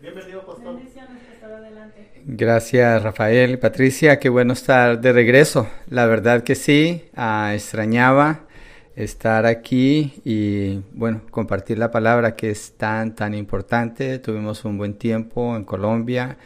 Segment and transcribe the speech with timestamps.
[0.00, 0.76] Bienvenido, pastor.
[0.76, 2.22] Bendiciones, pastor, adelante.
[2.24, 3.58] Gracias, Rafael.
[3.58, 5.68] Patricia, qué bueno estar de regreso.
[5.88, 8.46] La verdad que sí, ah, extrañaba
[8.94, 14.20] estar aquí y, bueno, compartir la palabra que es tan, tan importante.
[14.20, 16.38] Tuvimos un buen tiempo en Colombia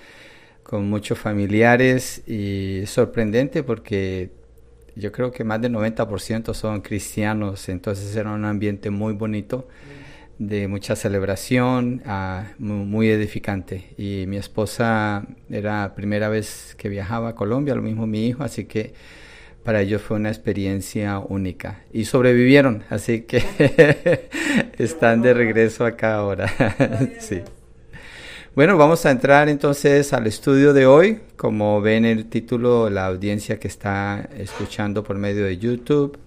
[0.62, 4.30] con muchos familiares y sorprendente porque
[4.96, 9.68] yo creo que más del 90% son cristianos, entonces era un ambiente muy bonito
[10.48, 12.02] de mucha celebración,
[12.58, 13.94] mu- muy edificante.
[13.96, 18.42] Y mi esposa era la primera vez que viajaba a Colombia, lo mismo mi hijo,
[18.42, 18.92] así que
[19.64, 21.82] para ellos fue una experiencia única.
[21.92, 23.42] Y sobrevivieron, así que
[24.78, 26.48] están de regreso acá ahora.
[27.20, 27.40] sí.
[28.54, 31.20] Bueno, vamos a entrar entonces al estudio de hoy.
[31.36, 36.18] Como ven el título, la audiencia que está escuchando por medio de YouTube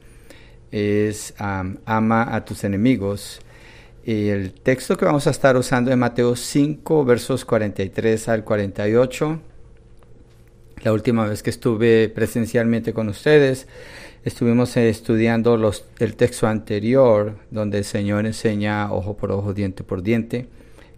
[0.71, 3.41] es am, Ama a tus enemigos.
[4.05, 9.39] El texto que vamos a estar usando es Mateo 5, versos 43 al 48.
[10.83, 13.67] La última vez que estuve presencialmente con ustedes,
[14.23, 20.03] estuvimos estudiando los, el texto anterior, donde el Señor enseña ojo por ojo, diente por
[20.03, 20.49] diente,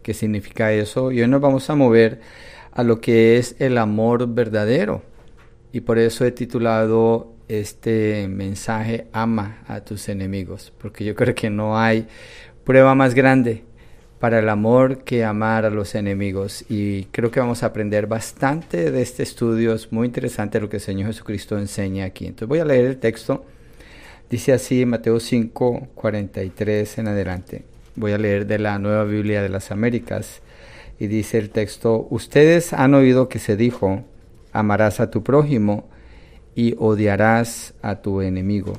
[0.04, 1.14] qué significa eso.
[1.14, 2.20] Y hoy nos vamos a mover
[2.74, 5.02] a lo que es el amor verdadero.
[5.72, 11.50] Y por eso he titulado este mensaje Ama a tus enemigos, porque yo creo que
[11.50, 12.08] no hay
[12.68, 13.64] prueba más grande
[14.20, 16.66] para el amor que amar a los enemigos.
[16.68, 19.74] Y creo que vamos a aprender bastante de este estudio.
[19.74, 22.26] Es muy interesante lo que el Señor Jesucristo enseña aquí.
[22.26, 23.46] Entonces voy a leer el texto.
[24.30, 27.64] Dice así Mateo 5, 43 en adelante.
[27.96, 30.42] Voy a leer de la Nueva Biblia de las Américas.
[31.00, 34.04] Y dice el texto, ustedes han oído que se dijo,
[34.52, 35.88] amarás a tu prójimo
[36.54, 38.74] y odiarás a tu enemigo.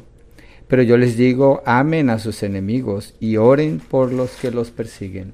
[0.68, 5.32] Pero yo les digo, amen a sus enemigos y oren por los que los persiguen,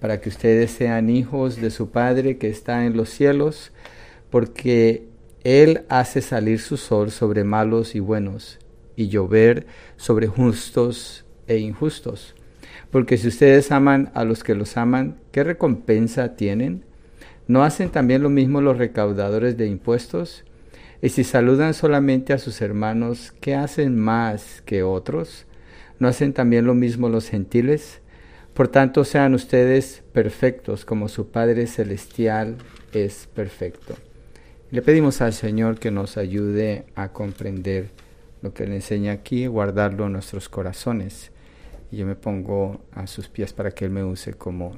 [0.00, 3.72] para que ustedes sean hijos de su Padre que está en los cielos,
[4.30, 5.06] porque
[5.44, 8.58] Él hace salir su sol sobre malos y buenos,
[8.96, 9.66] y llover
[9.96, 12.34] sobre justos e injustos.
[12.90, 16.84] Porque si ustedes aman a los que los aman, ¿qué recompensa tienen?
[17.46, 20.44] ¿No hacen también lo mismo los recaudadores de impuestos?
[21.00, 25.46] Y si saludan solamente a sus hermanos, ¿qué hacen más que otros?
[26.00, 28.00] ¿No hacen también lo mismo los gentiles?
[28.52, 32.56] Por tanto, sean ustedes perfectos como su Padre Celestial
[32.92, 33.94] es perfecto.
[34.72, 37.90] Le pedimos al Señor que nos ayude a comprender
[38.42, 41.30] lo que le enseña aquí, guardarlo en nuestros corazones.
[41.92, 44.76] Y yo me pongo a sus pies para que Él me use como,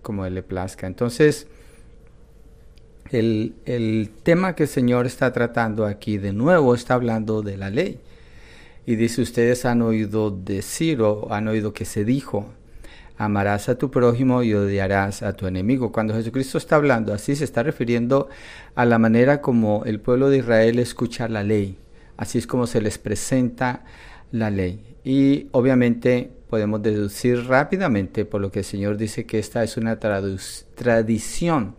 [0.00, 0.86] como Él le plazca.
[0.86, 1.46] Entonces,
[3.12, 7.98] el, tema que el Señor está tratando aquí de nuevo está hablando de la ley.
[8.86, 12.46] Y dice, ustedes han oído decir o han oído que se dijo,
[13.18, 15.92] amarás a tu prójimo y odiarás a tu enemigo.
[15.92, 18.28] Cuando Jesucristo está hablando así, se está refiriendo
[18.74, 21.78] a la manera como el pueblo de Israel escucha la ley.
[22.16, 23.84] Así es como se les presenta
[24.32, 24.96] la ley.
[25.04, 29.98] Y obviamente podemos deducir rápidamente por lo que el Señor dice que esta es una
[29.98, 31.74] tradición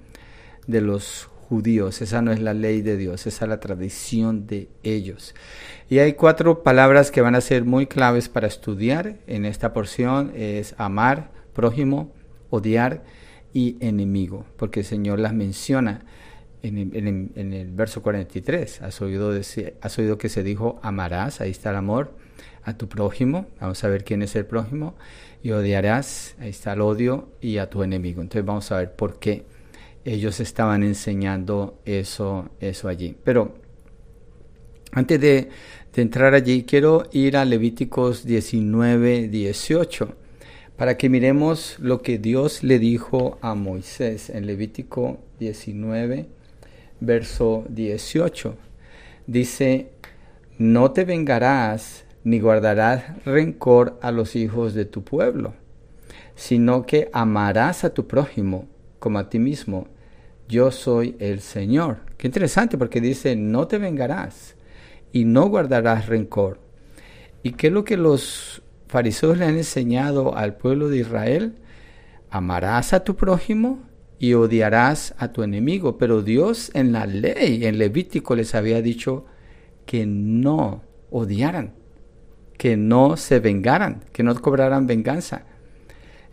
[0.67, 2.01] de los judíos.
[2.01, 5.35] Esa no es la ley de Dios, esa es la tradición de ellos.
[5.89, 10.31] Y hay cuatro palabras que van a ser muy claves para estudiar en esta porción.
[10.35, 12.13] Es amar, prójimo,
[12.49, 13.03] odiar
[13.53, 16.05] y enemigo, porque el Señor las menciona
[16.63, 18.81] en, en, el verso 43.
[18.81, 19.31] Has oído,
[19.81, 22.13] has oído que se dijo amarás, ahí está el amor,
[22.63, 24.95] a tu prójimo, vamos a ver quién es el prójimo,
[25.43, 28.21] y odiarás, ahí está el odio, y a tu enemigo.
[28.21, 29.45] Entonces vamos a ver por qué
[30.05, 33.15] ellos estaban enseñando eso, eso allí.
[33.23, 33.55] Pero
[34.91, 35.49] antes de,
[35.93, 40.15] de, entrar allí, quiero ir a Levíticos 19, 18,
[40.75, 46.27] para que miremos lo que Dios le dijo a Moisés en Levítico 19,
[46.99, 48.55] verso 18.
[49.27, 49.91] Dice,
[50.57, 55.53] no te vengarás ni guardarás rencor a los hijos de tu pueblo,
[56.35, 58.67] sino que amarás a tu prójimo
[59.01, 59.87] como a ti mismo.
[60.47, 61.97] Yo soy el Señor.
[62.17, 64.55] Qué interesante porque dice, no te vengarás
[65.11, 66.59] y no guardarás rencor.
[67.43, 71.55] ¿Y qué es lo que los fariseos le han enseñado al pueblo de Israel?
[72.29, 73.79] Amarás a tu prójimo
[74.19, 75.97] y odiarás a tu enemigo.
[75.97, 79.25] Pero Dios en la ley, en Levítico, les había dicho
[79.87, 81.73] que no odiaran,
[82.59, 85.45] que no se vengaran, que no cobraran venganza.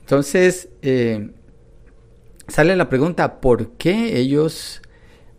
[0.01, 1.31] Entonces, eh,
[2.49, 4.83] sale la pregunta, ¿por qué ellos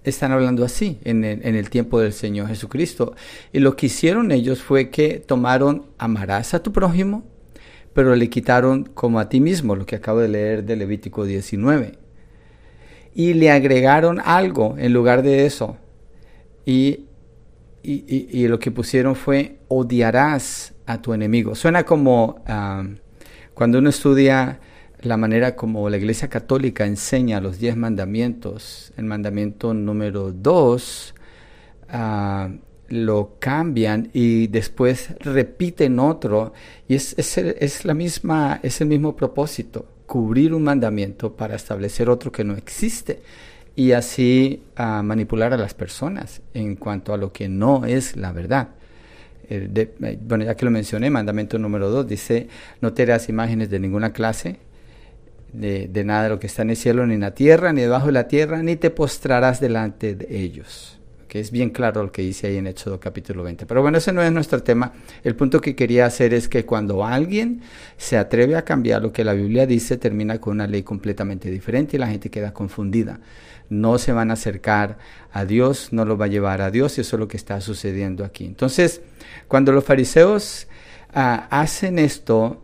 [0.04, 3.16] están hablando así en el, tiempo del Señor Jesucristo?
[3.52, 7.24] Y lo que hicieron ellos fue que tomaron, amarás a tu prójimo,
[7.94, 11.98] pero le quitaron como a ti mismo, lo que acabo de leer de Levítico 19.
[13.16, 15.78] y le agregaron algo en lugar de eso.
[16.66, 17.06] Y,
[17.82, 21.56] y, lo que pusieron fue odiarás a tu enemigo.
[21.56, 22.84] Suena como ah,
[23.56, 24.60] cuando uno estudia
[25.02, 31.16] la manera como la Iglesia Católica enseña los diez mandamientos, el mandamiento número dos,
[31.90, 32.50] ah,
[32.90, 36.54] lo cambian y después repiten otro
[36.88, 42.32] y es, es, la misma, es el mismo propósito, cubrir un mandamiento para establecer otro
[42.32, 43.22] que no existe
[43.76, 48.32] y así ah, manipular a las personas en cuanto a lo que no es la
[48.32, 48.70] verdad.
[49.52, 52.50] Eh, bueno, ya que lo mencioné, mandamiento número dos dice,
[52.82, 54.58] no te harás imágenes de ninguna clase,
[55.54, 58.08] de, nada de lo que está en el cielo, ni en la tierra, ni debajo
[58.08, 61.00] de la tierra, ni te postrarás delante de ellos.
[61.28, 63.68] Que es bien claro lo que dice ahí en Éxodo capítulo 20.
[63.68, 64.94] Pero bueno, ese no es nuestro tema.
[65.24, 67.62] El punto que quería hacer es que cuando alguien
[67.98, 71.98] se atreve a cambiar lo que la Biblia dice, termina con una ley completamente diferente
[71.98, 73.20] y la gente queda confundida.
[73.70, 74.98] No se van a acercar
[75.32, 77.62] a Dios, no lo va a llevar a Dios y eso es lo que está
[77.62, 78.46] sucediendo aquí.
[78.46, 79.02] Entonces,
[79.48, 80.68] cuando los fariseos
[81.14, 82.64] ah, hacen esto,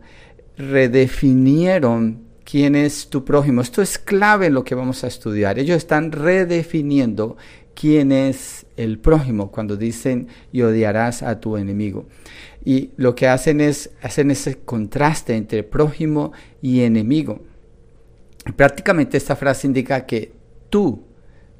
[0.56, 3.60] redefinieron quién es tu prójimo.
[3.60, 5.58] Esto es clave en lo que vamos a estudiar.
[5.58, 7.36] Ellos están redefiniendo
[7.74, 12.06] quién es el prójimo cuando dicen y odiarás a tu enemigo.
[12.64, 16.32] Y lo que hacen es hacen ese contraste entre prójimo
[16.62, 17.42] y enemigo.
[18.54, 20.32] Prácticamente esta frase indica que
[20.70, 21.02] tú,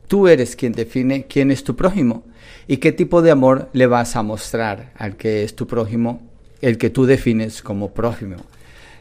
[0.06, 2.25] tú eres quien define quién es tu prójimo
[2.69, 6.23] y qué tipo de amor le vas a mostrar al que es tu prójimo,
[6.61, 8.37] el que tú defines como prójimo.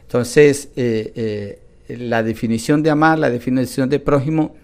[0.04, 4.56] Entonces, eh, eh, la definición de amar, la definición de prójimo,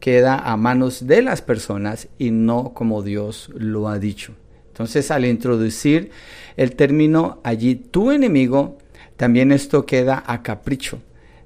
[0.00, 4.34] queda a manos de las personas y no como Dios lo ha dicho.
[4.68, 6.10] Entonces, al introducir
[6.56, 8.78] el término allí, tu enemigo,
[9.16, 11.00] también esto queda a capricho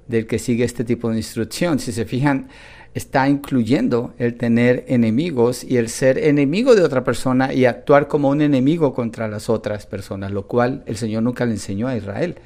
[0.07, 1.79] del que sigue este tipo de instrucción.
[1.79, 2.49] Si se fijan,
[2.93, 8.29] está incluyendo el tener enemigos y el ser enemigo de otra persona y actuar como
[8.29, 12.37] un enemigo contra las otras personas, lo cual el Señor nunca le enseñó a Israel.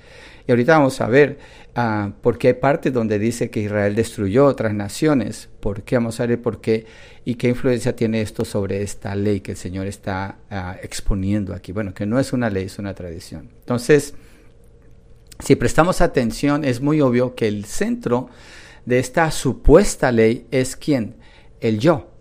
[0.46, 1.38] Y ahorita vamos a ver
[1.76, 5.48] uh, por qué hay partes donde dice que Israel destruyó otras naciones.
[5.60, 5.96] ¿Por qué?
[5.96, 6.86] Vamos a ver por qué
[7.24, 11.72] y qué influencia tiene esto sobre esta ley que el Señor está ah, exponiendo aquí.
[11.72, 13.50] Bueno, que no es una ley, es una tradición.
[13.58, 14.14] Entonces,
[15.40, 18.28] si prestamos atención, es muy obvio que el centro
[18.84, 21.16] de esta supuesta ley es quién?
[21.60, 22.12] El yo.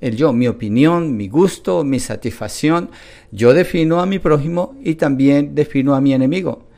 [0.00, 2.90] El yo, mi opinión, mi gusto, mi satisfacción.
[3.32, 6.68] Yo defino a mi prójimo y también defino a mi enemigo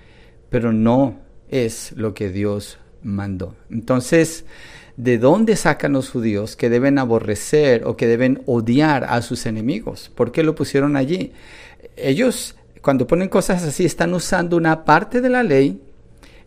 [0.50, 1.16] pero no
[1.48, 3.54] es lo que Dios mandó.
[3.70, 4.44] Entonces,
[4.96, 10.10] ¿de dónde sacan los judíos que deben aborrecer o que deben odiar a sus enemigos?
[10.14, 11.32] ¿Por qué lo pusieron allí?
[11.96, 15.80] Ellos, cuando ponen cosas así, están usando una parte de la ley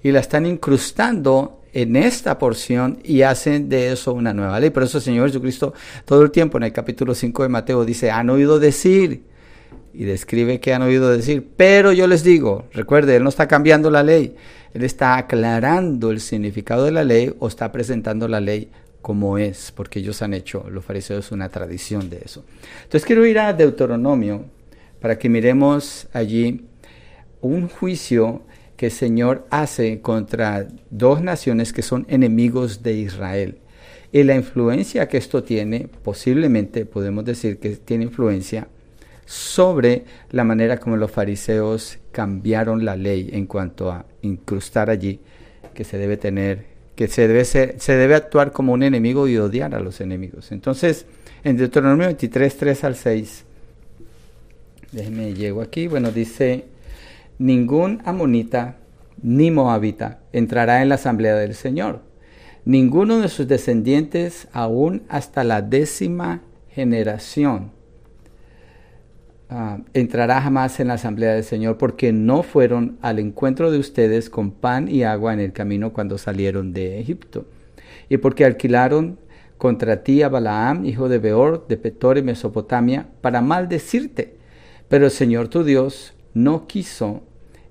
[0.04, 4.70] y la están incrustando en esta porción y hacen de eso una nueva ley.
[4.70, 5.74] Por eso el Señor Jesucristo
[6.06, 9.24] todo el tiempo en el capítulo 5 de Mateo dice, han oído decir
[10.00, 13.92] y describe que han oído decir, pero yo les digo, recuerde, Él no está cambiando
[13.92, 14.34] la ley,
[14.74, 18.70] Él está aclarando el significado de la ley o está presentando la ley
[19.02, 22.46] como es, porque ellos han hecho, los fariseos, una tradición de eso.
[22.78, 24.46] Entonces quiero ir a Deuteronomio
[25.02, 26.66] para que miremos allí
[27.42, 28.44] un juicio
[28.78, 33.58] que el Señor hace contra dos naciones que son enemigos de Israel.
[34.14, 38.70] Y la influencia que esto tiene, posiblemente podemos decir que tiene influencia
[39.30, 45.20] sobre la manera como los fariseos cambiaron la ley en cuanto a incrustar allí
[45.76, 49.76] que se debe tener, que se debe, se debe actuar como un enemigo y odiar
[49.76, 50.52] a los enemigos.
[50.52, 51.06] Entonces,
[51.44, 53.46] en Deuteronomio 23, 3 al 6,
[54.94, 56.66] déjeme llego aquí, bueno, dice,
[57.38, 58.78] ningún amonita
[59.22, 62.02] ni moabita entrará en la asamblea del Señor,
[62.66, 67.78] ninguno de sus descendientes aún hasta la décima generación
[69.52, 74.30] Ah, entrará jamás en la asamblea del Señor, porque no fueron al encuentro de ustedes
[74.30, 77.46] con pan y agua en el camino cuando salieron de Egipto.
[78.10, 79.18] Y porque alquilaron
[79.58, 84.36] contra ti a Balaam, hijo de Beor, de Petor y Mesopotamia, para maldecirte.
[84.88, 87.24] Pero el Señor tu Dios no quiso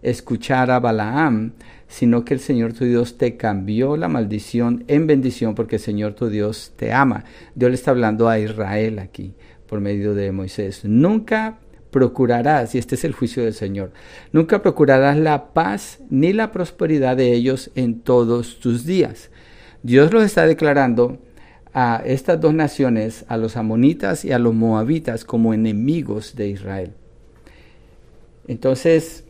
[0.03, 1.53] escuchar a Balaam,
[1.87, 6.15] sino que el Señor tu Dios te cambió la maldición en bendición porque el Señor
[6.15, 7.25] tu Dios te ama.
[7.55, 9.35] Dios le está hablando a Israel aquí
[9.69, 10.85] por medio de Moisés.
[10.85, 11.59] Nunca
[11.91, 13.93] procurarás, y este es el juicio del Señor,
[14.33, 19.31] nunca procurarás la paz ni la prosperidad de ellos en todos tus días.
[19.83, 21.19] Dios los está declarando
[21.73, 26.93] a estas dos naciones, a los amonitas y a los moabitas, como enemigos de Israel.
[28.47, 29.25] Entonces,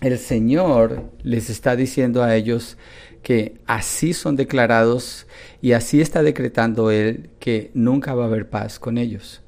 [0.00, 2.76] el Señor les está diciendo a ellos
[3.22, 5.28] que así son declarados
[5.60, 9.41] y así está decretando Él que nunca va a haber paz con ellos.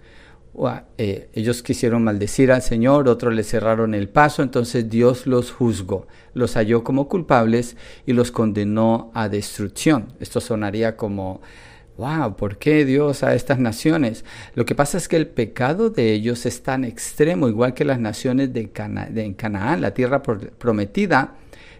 [0.99, 6.07] Eh, ellos quisieron maldecir al Señor, otros le cerraron el paso, entonces Dios los juzgó,
[6.33, 10.13] los halló como culpables y los condenó a destrucción.
[10.21, 11.41] Esto sonaría como,
[11.99, 14.25] wow, ¿por qué Dios a estas naciones?
[14.55, 17.99] Lo que pasa es que el pecado de ellos es tan extremo, igual que las
[17.99, 18.71] naciones de,
[19.11, 21.35] de Canaán, la tierra prometida,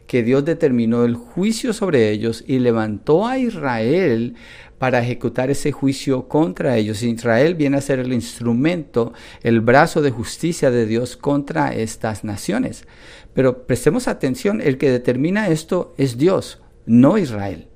[0.07, 4.35] que Dios determinó el juicio sobre ellos y levantó a Israel
[4.79, 7.03] para ejecutar ese juicio contra ellos.
[7.03, 12.85] Israel viene a ser el instrumento, el brazo de justicia de Dios contra estas naciones.
[13.33, 17.69] Pero prestemos atención, el que determina esto es Dios, no Israel.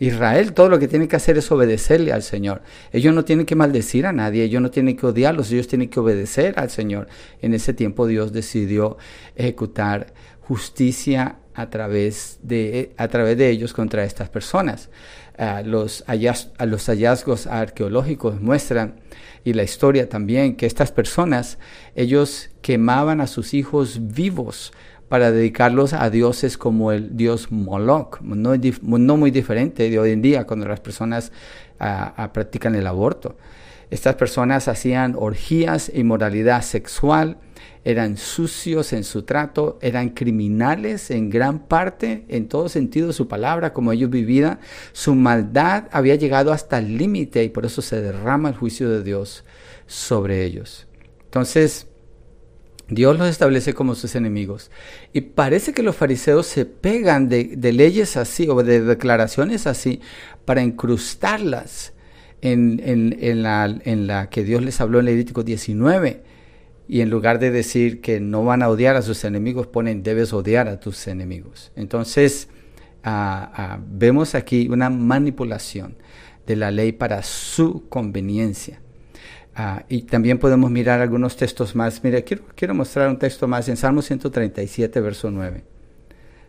[0.00, 2.62] Israel todo lo que tiene que hacer es obedecerle al Señor.
[2.92, 6.00] Ellos no tienen que maldecir a nadie, ellos no tienen que odiarlos, ellos tienen que
[6.00, 7.06] obedecer al Señor.
[7.40, 8.96] En ese tiempo Dios decidió
[9.36, 10.12] ejecutar
[10.48, 14.90] justicia a través de, a través de ellos contra estas personas.
[15.64, 16.04] los,
[16.58, 19.00] los hallazgos arqueológicos muestran,
[19.44, 21.58] y la historia también, que estas personas,
[21.94, 24.72] ellos quemaban a sus hijos vivos
[25.08, 30.46] para dedicarlos a dioses como el dios Moloch, no, muy diferente de hoy en día
[30.46, 31.30] cuando las personas
[32.32, 33.36] practican el aborto.
[33.90, 37.36] Estas personas hacían orgías, inmoralidad sexual,
[37.84, 43.28] eran sucios en su trato, eran criminales en gran parte, en todo sentido de su
[43.28, 44.58] palabra, como ellos vivían.
[44.92, 49.02] Su maldad había llegado hasta el límite y por eso se derrama el juicio de
[49.02, 49.44] Dios
[49.86, 50.86] sobre ellos.
[51.24, 51.86] Entonces,
[52.88, 54.70] Dios los establece como sus enemigos.
[55.12, 60.00] Y parece que los fariseos se pegan de, leyes así o de declaraciones así
[60.46, 61.92] para incrustarlas
[62.40, 66.23] en, la, en, la, que Dios les habló en Levítico 19
[66.86, 70.32] y en lugar de decir que no van a odiar a sus enemigos, ponen debes
[70.32, 71.72] odiar a tus enemigos.
[71.76, 72.48] Entonces,
[73.02, 75.96] ah, vemos aquí una manipulación
[76.46, 78.80] de la ley para su conveniencia.
[79.56, 82.02] Ah, y también podemos mirar algunos textos más.
[82.02, 85.73] Mire, quiero, quiero mostrar un texto más en Salmo 137, verso 9.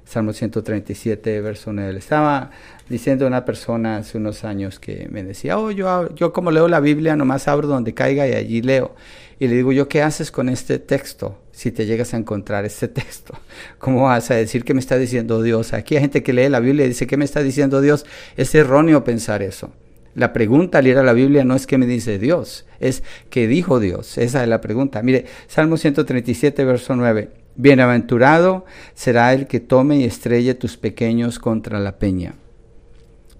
[0.06, 1.98] Salmo 137, verso 9.
[1.98, 2.52] estaba
[2.88, 6.80] diciendo una persona hace unos años que me decía, oh, yo, yo como leo la
[6.80, 8.96] Biblia, nomás abro donde caiga y allí leo.
[9.40, 11.40] Y le digo yo, ¿qué haces con este texto?
[11.52, 13.34] Si te llegas a encontrar este texto,
[13.80, 15.74] ¿cómo vas a decir que me está diciendo Dios?
[15.74, 18.06] Aquí hay gente que lee la Biblia y dice, ¿qué me está diciendo Dios?
[18.38, 19.72] Es erróneo pensar eso.
[20.14, 23.82] La pregunta al a la Biblia no es qué me dice Dios, es qué dijo
[23.82, 24.18] Dios.
[24.18, 25.02] Esa es la pregunta.
[25.02, 27.45] Mire, Salmo 137, verso 9.
[27.58, 32.36] Bienaventurado será el que tome y estrelle tus pequeños contra la peña.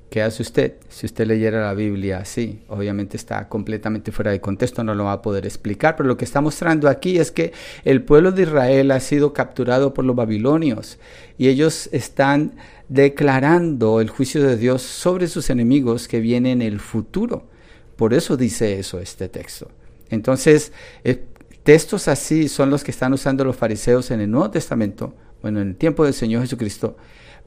[0.10, 0.76] ¿Qué hace usted?
[0.88, 5.12] Si usted leyera la Biblia así, obviamente está completamente fuera de contexto, no lo va
[5.12, 7.52] a poder explicar, pero lo que está mostrando aquí es que
[7.84, 11.00] el pueblo de Israel ha sido capturado por los babilonios
[11.38, 12.54] y ellos están
[12.88, 17.48] declarando el juicio de Dios sobre sus enemigos que vienen en el futuro.
[17.98, 19.70] Por eso dice eso este texto.
[20.10, 20.72] Entonces,
[21.66, 25.70] Textos así son los que están usando los fariseos en el Nuevo Testamento, bueno, en
[25.70, 26.96] el tiempo del Señor Jesucristo,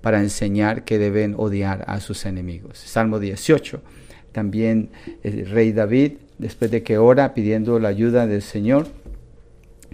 [0.01, 2.79] para enseñar que deben odiar a sus enemigos.
[2.79, 3.81] Salmo 18.
[4.33, 4.91] También
[5.23, 8.89] el rey David, después de que ora pidiendo la ayuda del Señor,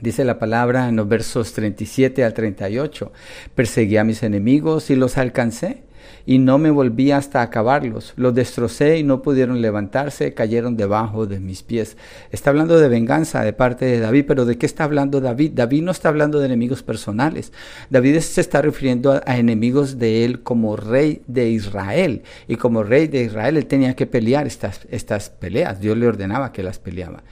[0.01, 3.13] dice la palabra en los versos 37 al 38,
[3.55, 5.83] perseguí a mis enemigos y los alcancé
[6.27, 8.15] y no me volví hasta acabarlos.
[8.17, 11.97] Los destrocé y no pudieron levantarse, cayeron debajo de mis pies.
[12.31, 15.53] Está hablando de venganza de parte de David, pero ¿de qué está hablando David?
[15.55, 17.53] David no está hablando de enemigos personales.
[17.91, 22.23] David se está refiriendo a, enemigos de él como rey de Israel.
[22.49, 25.81] Y como rey de Israel él tenía que pelear estas, estas peleas.
[25.81, 27.23] Dios le ordenaba que las peleaba.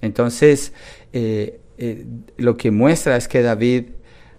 [0.00, 0.72] Entonces,
[1.12, 2.04] eh, eh,
[2.36, 3.84] lo que muestra es que David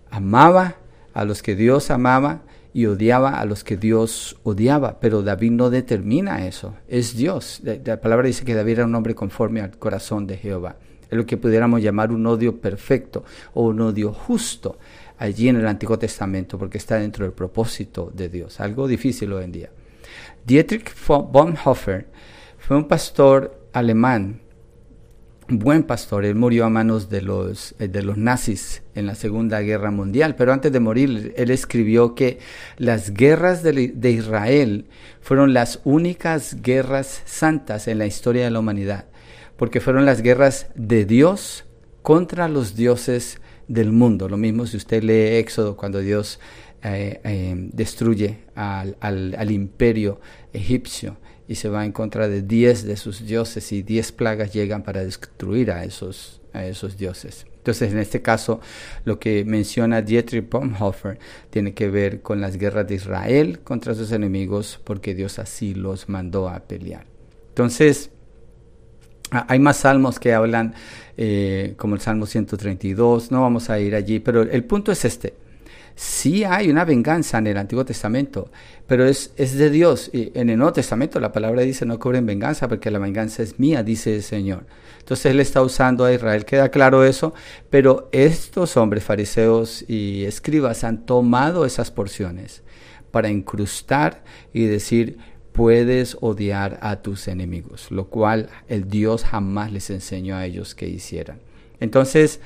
[0.09, 0.75] amaba
[1.13, 2.41] a los que Dios amaba
[2.73, 7.61] y odiaba a los que Dios odiaba, pero David no determina eso, es Dios.
[7.63, 10.77] La, palabra dice que David era un hombre conforme al corazón de Jehová.
[11.09, 14.77] Es lo que pudiéramos llamar un odio perfecto o un odio justo
[15.17, 18.59] allí en el Antiguo Testamento, porque está dentro del propósito de Dios.
[18.61, 19.69] Algo difícil hoy en día.
[20.45, 22.07] Dietrich Bonhoeffer
[22.57, 24.41] fue un pastor alemán
[25.60, 26.25] buen pastor.
[26.25, 30.36] Él murió a manos de los, eh, de los nazis en la Segunda Guerra Mundial,
[30.36, 32.39] pero antes de morir él escribió que
[32.77, 34.88] las guerras de, de, Israel
[35.22, 39.05] fueron las únicas guerras santas en la historia de la humanidad,
[39.58, 41.65] porque fueron las guerras de Dios
[42.01, 44.27] contra los dioses del mundo.
[44.27, 46.39] Lo mismo si usted lee Éxodo cuando Dios
[46.84, 50.20] eh, eh, destruye al, al, al imperio
[50.51, 51.17] egipcio
[51.51, 55.03] y se va en contra de diez de sus dioses y diez plagas llegan para
[55.03, 57.46] destruir a esos, a esos dioses.
[57.58, 58.62] Entonces, en este caso,
[59.03, 64.13] lo que menciona Dietrich Bonhoeffer tiene que ver con las guerras de Israel contra sus
[64.13, 67.05] enemigos, porque Dios así los mandó a pelear.
[67.50, 68.12] Entonces,
[69.29, 70.74] hay más salmos que hablan,
[71.17, 75.34] eh, como el Salmo 132, no vamos a ir allí, pero el punto es este.
[76.01, 78.50] Sí hay una venganza en el Antiguo Testamento,
[78.88, 80.10] pero es, es de Dios.
[80.12, 83.60] Y en el Nuevo Testamento la palabra dice no cobren venganza porque la venganza es
[83.60, 84.65] mía, dice el Señor.
[84.98, 87.36] Entonces él está usando a Israel, queda claro eso,
[87.70, 92.63] pero estos hombres fariseos y escribas han tomado esas porciones
[93.12, 95.20] para incrustar y decir,
[95.51, 100.88] puedes odiar a tus enemigos, lo cual el Dios jamás les enseñó a ellos que
[100.88, 101.41] hicieran.
[101.81, 102.39] Entonces,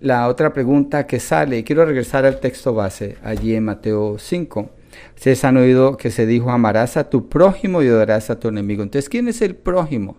[0.00, 4.70] la otra pregunta que sale, quiero regresar al texto base, allí en Mateo 5.
[5.16, 8.82] Ustedes han oído que se dijo, amarás a tu prójimo y odiarás a tu enemigo.
[8.82, 10.16] Entonces, ¿quién es el prójimo?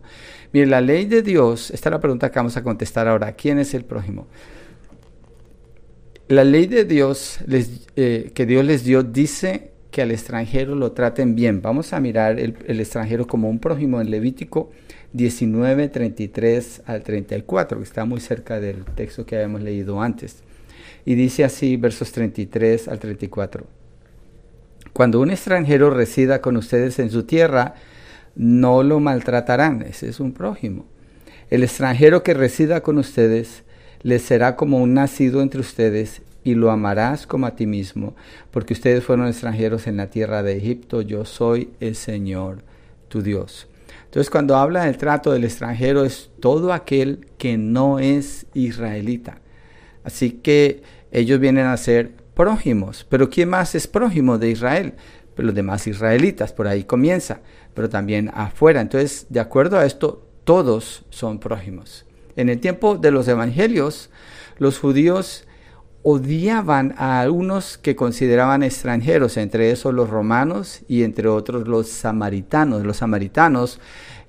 [0.51, 3.59] Mire, la ley de Dios, esta es la pregunta que vamos a contestar ahora, ¿quién
[3.59, 4.27] es el prójimo?
[6.27, 7.39] La ley de Dios
[7.95, 11.62] eh, que Dios les dio dice que al extranjero lo traten bien.
[11.62, 14.69] Vamos a mirar el, el extranjero como un prójimo en Levítico
[15.13, 20.43] 19, 33 al 34, que está muy cerca del texto que habíamos leído antes.
[21.05, 23.65] Y dice así, versos 33 al 34.
[24.93, 27.75] Cuando un extranjero resida con ustedes en su tierra,
[28.35, 30.85] no lo maltratarán, ese es un prójimo.
[31.49, 33.63] El extranjero que resida con ustedes
[34.03, 38.15] les será como un nacido entre ustedes y lo amarás como a ti mismo,
[38.51, 42.63] porque ustedes fueron extranjeros en la tierra de Egipto, yo soy el Señor
[43.07, 43.68] tu Dios.
[44.09, 49.39] Entonces cuando habla del trato del extranjero es todo aquel que no es israelita.
[50.03, 53.05] Así que ellos vienen a ser prójimos.
[53.07, 54.95] Pero ¿quién más es prójimo de Israel?
[55.35, 57.41] Pues los demás israelitas, por ahí comienza,
[57.75, 58.81] pero también afuera.
[58.81, 62.07] Entonces, de acuerdo a esto, todos son prójimos.
[62.35, 64.09] En el tiempo de los evangelios,
[64.57, 65.45] los judíos
[66.03, 72.85] odiaban a algunos que consideraban extranjeros, entre esos los romanos y entre otros los samaritanos.
[72.85, 73.79] Los samaritanos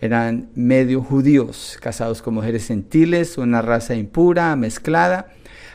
[0.00, 5.32] eran medio judíos, casados con mujeres gentiles, una raza impura, mezclada.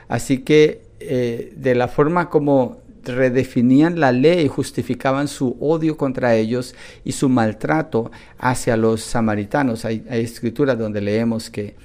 [0.07, 6.35] Así que eh, de la forma como redefinían la ley y justificaban su odio contra
[6.35, 9.85] ellos y su maltrato hacia los samaritanos.
[9.85, 11.75] Hay, escrituras donde leemos que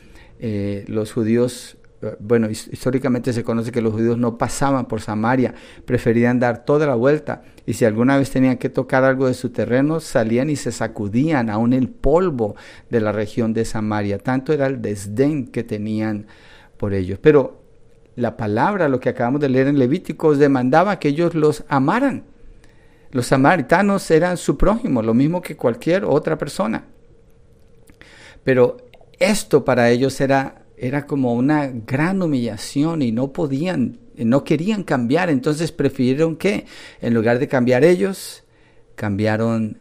[0.41, 1.77] eh, los judíos
[2.19, 6.95] bueno, históricamente se conoce que los judíos no pasaban por Samaria, preferían dar toda la
[6.95, 10.73] vuelta y si alguna vez tenían que tocar algo de su terreno, salían y se
[10.73, 12.57] sacudían aún el polvo
[12.89, 14.19] de la región de Samaria.
[14.19, 16.27] Tanto era el desdén que tenían
[16.79, 17.19] por ellos.
[17.21, 17.61] Pero
[18.17, 22.25] la palabra, lo que acabamos de leer en Levíticos, demandaba que ellos los amaran.
[23.13, 26.85] Los samaritanos eran su prójimo, lo mismo que cualquier otra persona.
[28.43, 28.79] Pero
[29.19, 35.29] esto para ellos era era como una gran humillación y no podían, no querían cambiar,
[35.29, 36.65] entonces prefirieron que,
[37.03, 38.45] en lugar de cambiar ellos,
[38.95, 39.79] cambiaron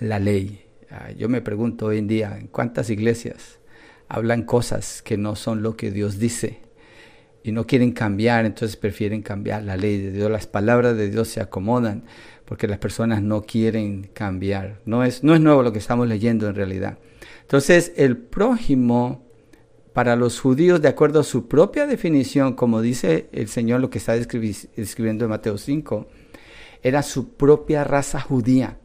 [0.00, 0.64] la ley.
[0.90, 3.60] Ah, yo me pregunto hoy en día, ¿en cuántas iglesias
[4.08, 6.60] hablan cosas que no son lo que Dios dice?
[7.42, 10.30] Y no quieren cambiar, entonces prefieren cambiar la ley de Dios.
[10.30, 12.04] Las palabras de Dios se acomodan
[12.46, 14.80] porque las personas no quieren cambiar.
[14.86, 16.98] No es, no es nuevo lo que estamos leyendo en realidad.
[17.42, 19.27] Entonces el prójimo
[19.98, 23.98] para los judíos, de acuerdo a su propia definición, como dice el Señor lo que
[23.98, 26.06] está escribiendo en Mateo 5,
[26.84, 28.78] era su propia raza judía,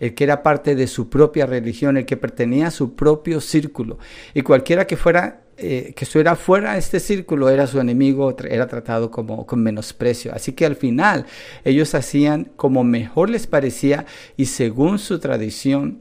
[0.00, 3.98] el que era parte de su propia religión, el que pertenecía a su propio círculo.
[4.34, 8.66] Y cualquiera que fuera eh, que estuviera fuera de este círculo era su enemigo, era
[8.66, 10.34] tratado como con menosprecio.
[10.34, 11.26] Así que al final
[11.64, 14.04] ellos hacían como mejor les parecía
[14.36, 16.00] y según su tradición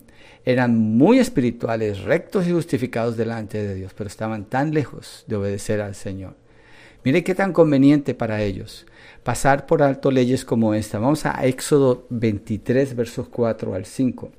[0.51, 5.79] eran muy espirituales, rectos y justificados delante de Dios, pero estaban tan lejos de obedecer
[5.79, 6.33] al Señor.
[7.03, 8.87] Mire qué tan conveniente para ellos
[9.23, 10.97] pasar por alto leyes como esta.
[10.97, 14.31] Vamos a Éxodo 23, versos 4 al 5.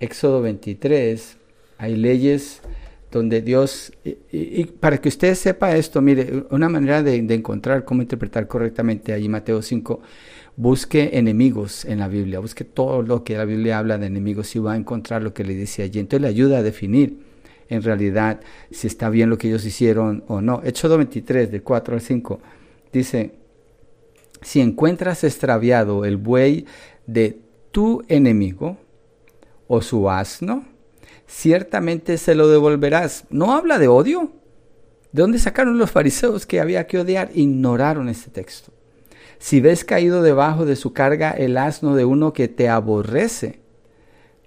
[0.00, 1.36] Éxodo 23,
[1.76, 2.62] hay leyes
[3.10, 3.92] donde Dios,
[4.32, 9.12] y, para que usted sepa esto, mire, una manera de, de encontrar cómo interpretar correctamente
[9.12, 10.00] allí Mateo 5
[10.58, 14.58] busque enemigos en la Biblia, busque todo lo que la Biblia habla de enemigos y
[14.58, 16.00] va a encontrar lo que le dice allí.
[16.00, 17.20] Entonces le ayuda a definir
[17.68, 18.40] en realidad
[18.72, 20.60] si está bien lo que ellos hicieron o no.
[20.64, 22.40] Éxodo 23, de 4 al 5,
[22.92, 23.36] dice,
[24.42, 26.66] si encuentras extraviado el buey
[27.06, 27.38] de
[27.70, 28.78] tu enemigo
[29.68, 30.64] o su asno,
[31.28, 33.26] ciertamente se lo devolverás.
[33.30, 34.32] No habla de odio.
[35.12, 37.30] ¿De dónde sacaron los fariseos que había que odiar?
[37.32, 38.72] Ignoraron este texto.
[39.38, 43.60] Si ves caído debajo de su carga el asno de uno que te aborrece,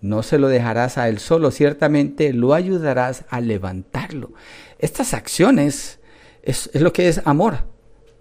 [0.04, 4.34] No se lo dejarás a él solo, ciertamente lo ayudarás a levantarlo.
[4.80, 6.00] Estas acciones
[6.42, 7.66] es, lo que es amor.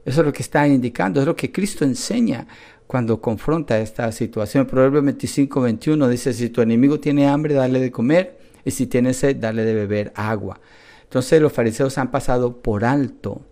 [0.05, 2.47] Eso es lo que está indicando, es lo que Cristo enseña
[2.87, 4.67] cuando confronta esta situación.
[4.67, 9.15] Proverbio 25, 21 dice, si tu enemigo tiene hambre, dale de comer, y si tiene
[9.15, 10.61] sed, dale de beber agua.
[11.05, 13.47] Entonces los fariseos han pasado por alto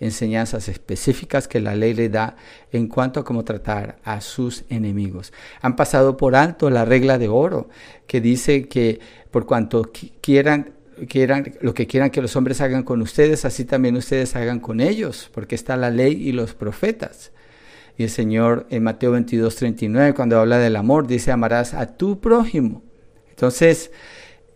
[0.00, 2.36] enseñanzas específicas que la ley le da
[2.72, 5.32] en cuanto a cómo tratar a sus enemigos.
[5.60, 7.68] Han pasado por alto la regla de oro
[8.06, 10.72] que dice que por cuanto quieran
[11.08, 14.80] quieran lo que quieran que los hombres hagan con ustedes, así también ustedes hagan con
[14.80, 17.30] ellos, porque está la ley y los profetas.
[17.96, 22.20] Y el Señor en Mateo 22, 39, cuando habla del amor, dice, amarás a tu
[22.20, 22.82] prójimo.
[23.30, 23.90] Entonces,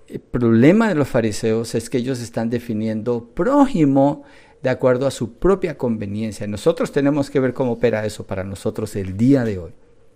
[0.09, 4.25] el problema de los fariseos es que ellos están definiendo prójimo
[4.63, 6.47] de acuerdo a su propia conveniencia.
[6.47, 9.73] Nosotros tenemos que ver cómo opera eso para nosotros el día de hoy.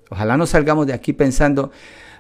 [0.08, 1.72] Ojalá no salgamos de aquí pensando,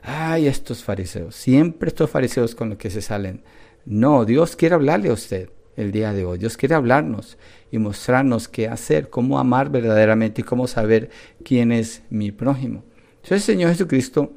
[0.02, 3.42] ay, estos fariseos, siempre estos fariseos con los que se salen.
[3.84, 6.38] No, Dios quiere hablarle a usted el día de hoy.
[6.38, 7.38] Dios quiere hablarnos
[7.70, 11.10] y mostrarnos qué hacer, cómo amar verdaderamente y cómo saber
[11.44, 12.82] quién es mi prójimo.
[13.22, 14.32] Entonces, Señor Jesucristo,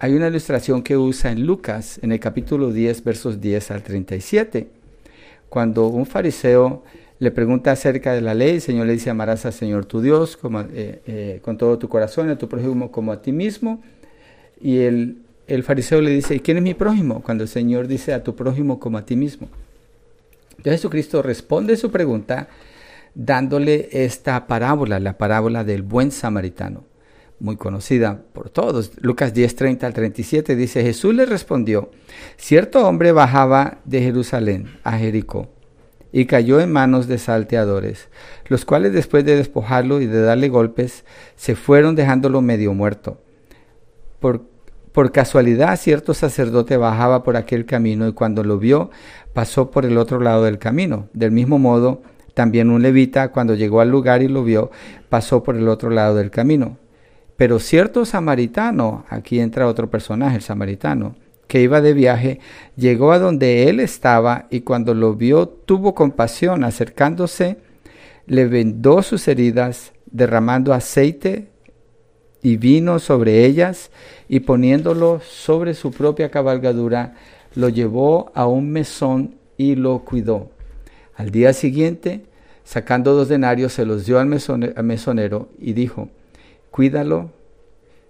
[0.00, 4.68] hay una ilustración que usa en Lucas, en el capítulo 10, versos 10 al 37,
[5.48, 6.82] cuando un fariseo
[7.22, 10.36] le pregunta acerca de la ley, el Señor le dice, amarás al Señor tu Dios
[10.72, 13.80] eh, eh, con todo tu corazón, a tu prójimo como a ti mismo.
[14.60, 17.22] Y el, el fariseo le dice, ¿y quién es mi prójimo?
[17.22, 19.48] Cuando el Señor dice a tu prójimo como a ti mismo.
[20.50, 22.48] Entonces Jesucristo responde su pregunta
[23.14, 26.82] dándole esta parábola, la parábola del buen samaritano,
[27.38, 28.90] muy conocida por todos.
[29.00, 31.92] Lucas 10, 30 al 37 dice, Jesús le respondió,
[32.36, 35.48] cierto hombre bajaba de Jerusalén a Jericó
[36.12, 38.08] y cayó en manos de salteadores,
[38.46, 41.04] los cuales después de despojarlo y de darle golpes,
[41.36, 43.18] se fueron dejándolo medio muerto.
[44.20, 44.42] Por,
[44.92, 48.90] por casualidad cierto sacerdote bajaba por aquel camino y cuando lo vio
[49.32, 51.08] pasó por el otro lado del camino.
[51.14, 52.02] Del mismo modo,
[52.34, 54.70] también un levita cuando llegó al lugar y lo vio,
[55.08, 56.76] pasó por el otro lado del camino.
[57.36, 61.16] Pero cierto samaritano, aquí entra otro personaje, el samaritano,
[61.52, 62.40] que iba de viaje,
[62.76, 67.58] llegó a donde él estaba y cuando lo vio tuvo compasión, acercándose,
[68.26, 71.48] le vendó sus heridas, derramando aceite
[72.40, 73.90] y vino sobre ellas
[74.30, 77.16] y poniéndolo sobre su propia cabalgadura,
[77.54, 80.48] lo llevó a un mesón y lo cuidó.
[81.16, 82.24] Al día siguiente,
[82.64, 86.08] sacando dos denarios, se los dio al mesonero y dijo,
[86.70, 87.30] cuídalo,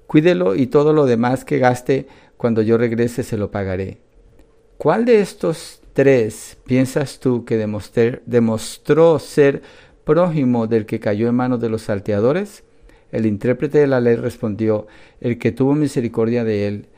[0.07, 2.07] cuídelo y todo lo demás que gaste
[2.43, 3.99] cuando yo regrese se lo pagaré.
[4.77, 9.63] ¿Cuál de estos tres piensas tú que demostró ser
[10.03, 12.65] prójimo del que cayó en manos de los salteadores?
[13.13, 14.89] El intérprete de la ley respondió,
[15.21, 16.89] el que tuvo misericordia de él.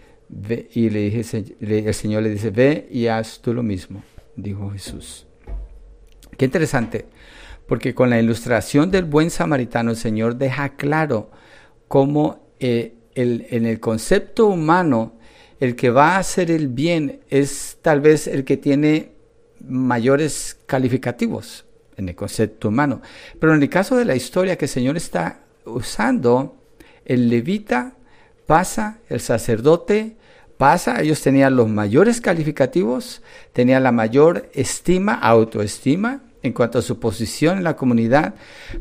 [0.73, 4.03] y le dije, el Señor le dice, ve y haz tú lo mismo,
[4.37, 5.27] dijo Jesús.
[6.39, 7.05] Qué interesante,
[7.69, 11.31] porque con la ilustración del buen samaritano el Señor deja claro
[11.87, 15.19] cómo eh, en el concepto humano
[15.65, 19.13] el que va a hacer el bien es tal vez el que tiene
[19.67, 21.65] mayores calificativos
[21.97, 23.01] en el concepto humano.
[23.41, 26.57] Pero en el caso de la historia que el Señor está usando,
[27.07, 27.97] el levita
[28.47, 30.17] pasa, el sacerdote
[30.59, 33.23] pasa, ellos tenían los mayores calificativos,
[33.55, 38.35] tenían la mayor estima, autoestima en cuanto a su posición en la comunidad,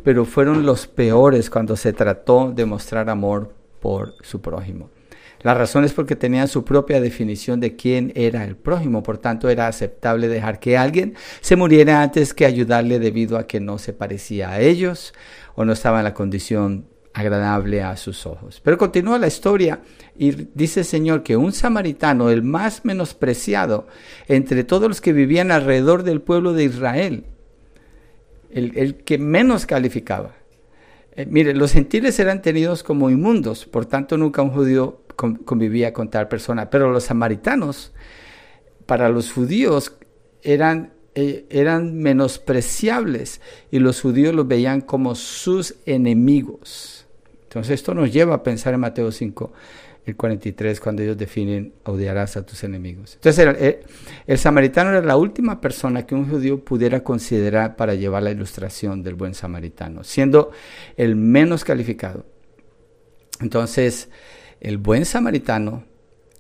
[0.04, 4.90] pero fueron los peores cuando se trató de mostrar amor por su prójimo.
[5.44, 9.50] La razón es porque tenían su propia definición de quién era el prójimo, por tanto
[9.50, 13.94] era aceptable dejar que alguien se muriera antes que ayudarle debido a que no se
[13.94, 15.14] parecía a ellos
[15.56, 18.60] o no estaba en la condición agradable a sus ojos.
[18.64, 19.82] Pero continúa la historia
[20.18, 23.88] y dice el Señor que un samaritano, el más menospreciado
[24.28, 27.26] entre todos los que vivían alrededor del pueblo de Israel,
[28.52, 30.36] el, que menos calificaba.
[31.16, 36.10] Eh, mire, los gentiles eran tenidos como inmundos, por tanto nunca un judío convivía con
[36.10, 36.70] tal persona.
[36.70, 37.94] Pero los samaritanos,
[38.86, 39.94] para los judíos,
[40.42, 47.06] eran, eh, eran menospreciables y los judíos los veían como sus enemigos.
[47.44, 49.54] Entonces esto nos lleva a pensar en Mateo 5,
[50.06, 53.14] el 43, cuando ellos definen odiarás a tus enemigos.
[53.14, 53.84] Entonces eh,
[54.26, 59.04] el, samaritano era la última persona que un judío pudiera considerar para llevar la ilustración
[59.04, 60.52] del buen samaritano, siendo
[60.98, 62.26] el menos calificado.
[63.40, 64.10] Entonces,
[64.64, 65.84] el buen samaritano,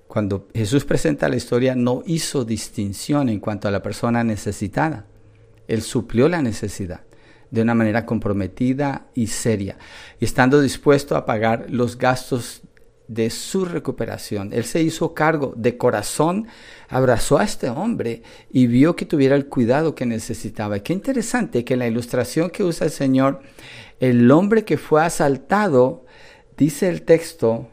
[0.08, 5.06] cuando Jesús presenta la historia, no hizo distinción en cuanto a la persona necesitada.
[5.68, 7.02] Él suplió la necesidad
[7.52, 9.78] de una manera comprometida y seria,
[10.22, 12.62] estando dispuesto a pagar los gastos
[13.10, 14.54] de su recuperación.
[14.54, 16.48] Él se hizo cargo de corazón,
[16.88, 20.80] abrazó a este hombre y vio que tuviera el cuidado que necesitaba.
[20.80, 23.42] qué interesante que en la ilustración que usa el Señor,
[24.00, 26.06] el hombre que fue asaltado,
[26.56, 27.68] dice el texto,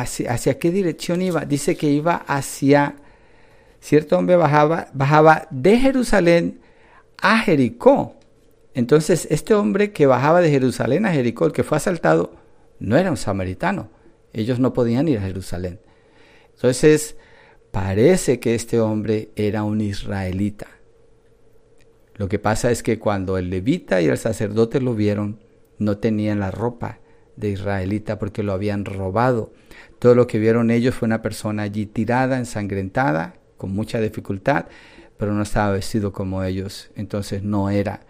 [0.00, 1.44] hacia, qué dirección iba.
[1.44, 2.96] Dice que iba hacia,
[3.80, 6.60] cierto hombre bajaba, bajaba de Jerusalén
[7.18, 8.16] a Jericó.
[8.74, 12.34] Entonces, este hombre que bajaba de Jerusalén a Jericó, el que fue asaltado,
[12.78, 13.88] no era un samaritano.
[14.32, 15.80] Ellos no podían ir a Jerusalén.
[16.54, 17.16] Entonces,
[17.70, 20.66] parece que este hombre era un israelita.
[22.16, 25.40] Lo que pasa es que cuando el levita y el sacerdote lo vieron,
[25.78, 27.00] no tenían la ropa
[27.36, 29.52] de israelita porque lo habían robado.
[29.98, 34.66] Todo lo que vieron ellos fue una persona allí tirada, ensangrentada, con mucha dificultad,
[35.16, 36.90] pero no estaba vestido como ellos.
[36.96, 38.00] Entonces no era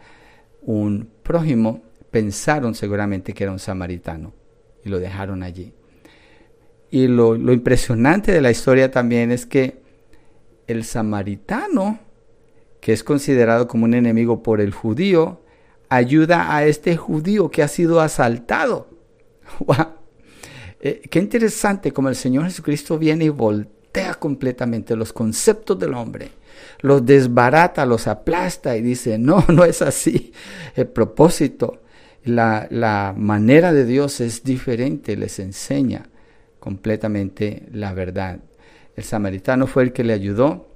[0.62, 1.82] un prójimo.
[2.10, 4.32] Pensaron seguramente que era un samaritano
[4.84, 5.74] y lo dejaron allí.
[6.90, 9.80] Y lo, lo impresionante de la historia también es que
[10.66, 11.98] el samaritano,
[12.80, 15.40] que es considerado como un enemigo por el judío,
[15.88, 18.95] ayuda a este judío que ha sido asaltado.
[20.78, 26.28] Eh, qué interesante como el Señor Jesucristo viene y voltea completamente los conceptos del hombre,
[26.82, 30.32] los desbarata, los aplasta y dice, no, no es así.
[30.74, 31.82] El propósito,
[32.24, 36.10] la, la manera de Dios es diferente, les enseña
[36.60, 38.40] completamente la verdad.
[38.96, 40.68] El samaritano fue el que le ayudó.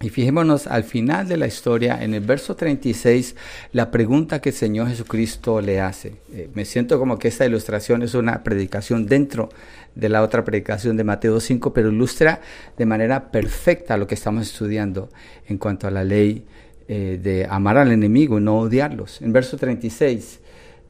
[0.00, 3.34] Y fijémonos al final de la historia, en el verso 36,
[3.72, 6.14] la pregunta que el Señor Jesucristo le hace.
[6.32, 9.48] Eh, me siento como que esta ilustración es una predicación dentro
[9.96, 12.40] de la otra predicación de Mateo 5, pero ilustra
[12.76, 15.08] de manera perfecta lo que estamos estudiando
[15.48, 16.44] en cuanto a la ley
[16.86, 19.20] eh, de amar al enemigo y no odiarlos.
[19.20, 20.38] En verso 36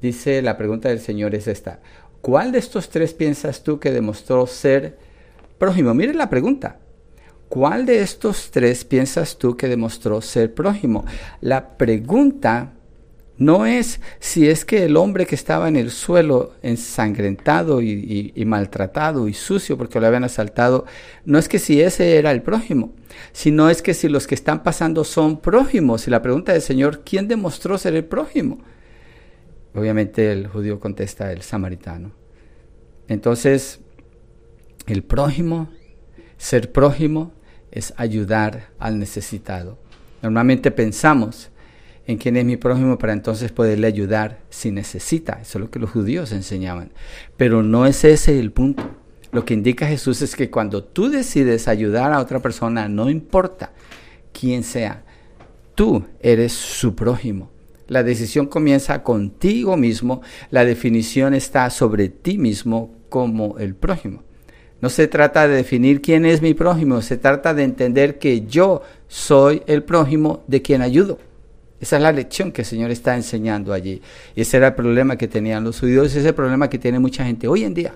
[0.03, 1.81] dice, la pregunta del Señor es esta,
[2.21, 4.99] ¿Cuál de estos tres piensas tú que demostró ser
[5.59, 5.95] prójimo?
[5.95, 6.79] Mire la pregunta.
[7.49, 11.07] ¿Cuál de estos tres piensas tú que demostró ser prójimo?
[11.41, 12.75] La pregunta
[13.39, 19.29] no es si es que el hombre que estaba en el suelo ensangrentado y, maltratado
[19.29, 20.85] y sucio porque lo habían asaltado,
[21.25, 22.93] no es que si ese era el prójimo,
[23.33, 26.07] sino es que si los que están pasando son prójimos.
[26.07, 28.59] Y la pregunta del Señor, ¿quién demostró ser el prójimo?
[29.75, 32.11] Obviamente el judío contesta el samaritano.
[33.07, 33.81] Entonces,
[34.87, 35.69] el prójimo,
[36.37, 37.33] ser prójimo,
[37.71, 39.79] es ayudar al necesitado.
[40.23, 41.51] Normalmente pensamos
[42.07, 45.41] en quién es mi prójimo para entonces poderle ayudar si necesita.
[45.43, 46.91] Eso es lo que los judíos enseñaban.
[47.37, 48.83] Pero no es ese el punto.
[49.31, 53.73] Lo que indica Jesús es que cuando tú decides ayudar a otra persona, no importa
[54.33, 55.05] quién sea,
[55.75, 57.51] tú eres su prójimo.
[57.89, 64.23] La decisión comienza contigo mismo, la definición está sobre ti mismo como el prójimo.
[64.81, 68.83] No se trata de definir quién es mi prójimo, se trata de entender que yo
[69.09, 71.19] soy el prójimo de quien ayudo.
[71.81, 74.03] Esa es la lección que el Señor está enseñando allí.
[74.35, 76.99] Y ese era el problema que tenían los judíos, ese es el problema que tiene
[76.99, 77.95] mucha gente hoy en día.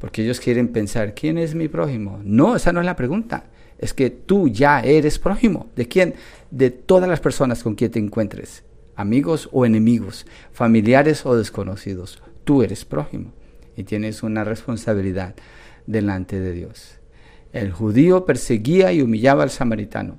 [0.00, 2.20] Porque ellos quieren pensar, ¿quién es mi prójimo?
[2.24, 3.44] No, esa no es la pregunta.
[3.78, 5.70] Es que tú ya eres prójimo.
[5.76, 6.14] ¿De quién?
[6.50, 8.64] De todas las personas con quien te encuentres
[9.00, 12.22] amigos o enemigos, familiares o desconocidos.
[12.44, 13.32] Tú eres prójimo
[13.76, 15.34] y tienes una responsabilidad
[15.86, 16.98] delante de Dios.
[17.52, 20.18] El judío perseguía y humillaba al samaritano,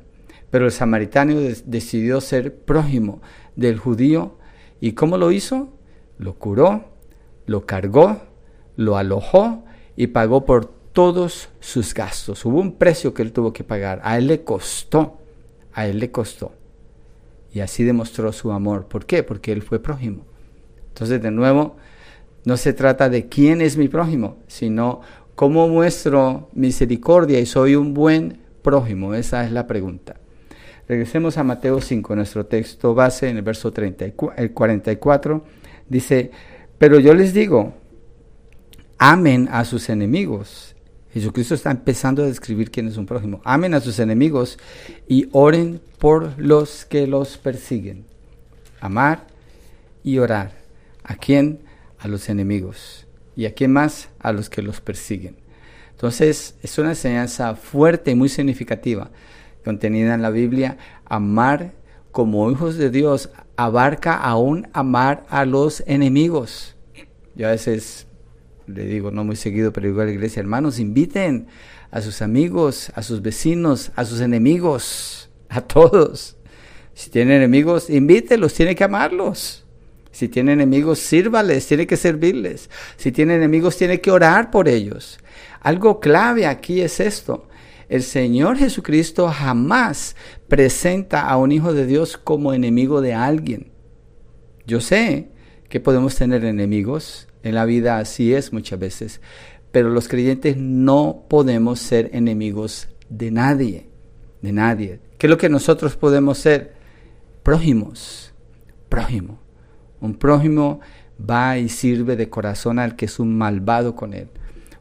[0.50, 3.22] pero el samaritano decidió ser prójimo
[3.56, 4.38] del judío
[4.82, 5.70] y ¿cómo lo hizo?
[6.18, 6.86] Lo curó,
[7.46, 8.22] lo cargó,
[8.76, 9.64] lo alojó
[9.96, 12.44] y pagó por todos sus gastos.
[12.46, 14.02] Hubo un precio que él tuvo que pagar.
[14.04, 15.20] A él le costó,
[15.74, 16.54] a él le costó.
[17.54, 18.88] Y así demostró su amor.
[18.88, 19.24] ¿Por qué?
[19.24, 20.26] Porque él fue prójimo.
[20.90, 21.76] Entonces, de nuevo,
[22.46, 25.02] no se trata de quién es mi prójimo, sino
[25.36, 29.14] cómo muestro misericordia y soy un buen prójimo.
[29.14, 30.16] Esa es la pregunta.
[30.88, 35.44] Regresemos a Mateo 5, nuestro texto base en el verso 34, el 44.
[35.88, 36.32] Dice,
[36.78, 37.74] pero yo les digo,
[38.98, 40.72] amen a sus enemigos
[41.14, 43.42] Jesucristo está empezando a describir quién es un prójimo.
[43.44, 44.58] Amen a sus enemigos
[45.08, 48.06] y oren por los que los persiguen.
[48.80, 49.28] Amar
[50.04, 50.54] y orar.
[51.04, 51.60] ¿A quién?
[52.00, 53.01] A los enemigos.
[53.36, 54.10] ¿Y a quién más?
[54.20, 55.36] A los que los persiguen.
[55.92, 59.12] Entonces, es una enseñanza fuerte y muy significativa
[59.64, 60.78] contenida en la Biblia.
[61.06, 61.74] Amar
[62.12, 66.76] como hijos de Dios abarca aún amar a los enemigos.
[67.36, 68.08] Yo a veces
[68.68, 71.48] le digo no muy seguido, pero digo a la iglesia, hermanos, inviten
[71.92, 76.38] a sus amigos, a sus vecinos, a sus enemigos, a todos.
[76.94, 79.61] Si tienen enemigos, invítelos, tiene que amarlos.
[80.22, 82.70] Si tiene enemigos, sírvales, tiene que servirles.
[82.96, 85.18] Si tiene enemigos, tiene que orar por ellos.
[85.62, 87.48] Algo clave aquí es esto.
[87.90, 90.16] El Señor Jesucristo jamás
[90.48, 93.72] presenta a un hijo de Dios como enemigo de alguien.
[94.68, 95.30] Yo sé
[95.70, 99.22] que podemos tener enemigos, en la vida así es muchas veces,
[99.72, 103.90] pero los creyentes no podemos ser enemigos de nadie,
[104.44, 105.00] de nadie.
[105.18, 106.76] ¿Qué es lo que nosotros podemos ser?
[107.42, 108.36] Prójimos,
[108.88, 109.42] prójimo.
[110.02, 110.82] Un prójimo
[111.18, 114.28] va y sirve de corazón al que es un malvado con él.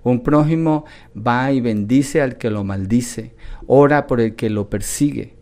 [0.03, 3.35] Un prójimo va y bendice al que lo maldice,
[3.67, 5.35] ora por el que lo persigue.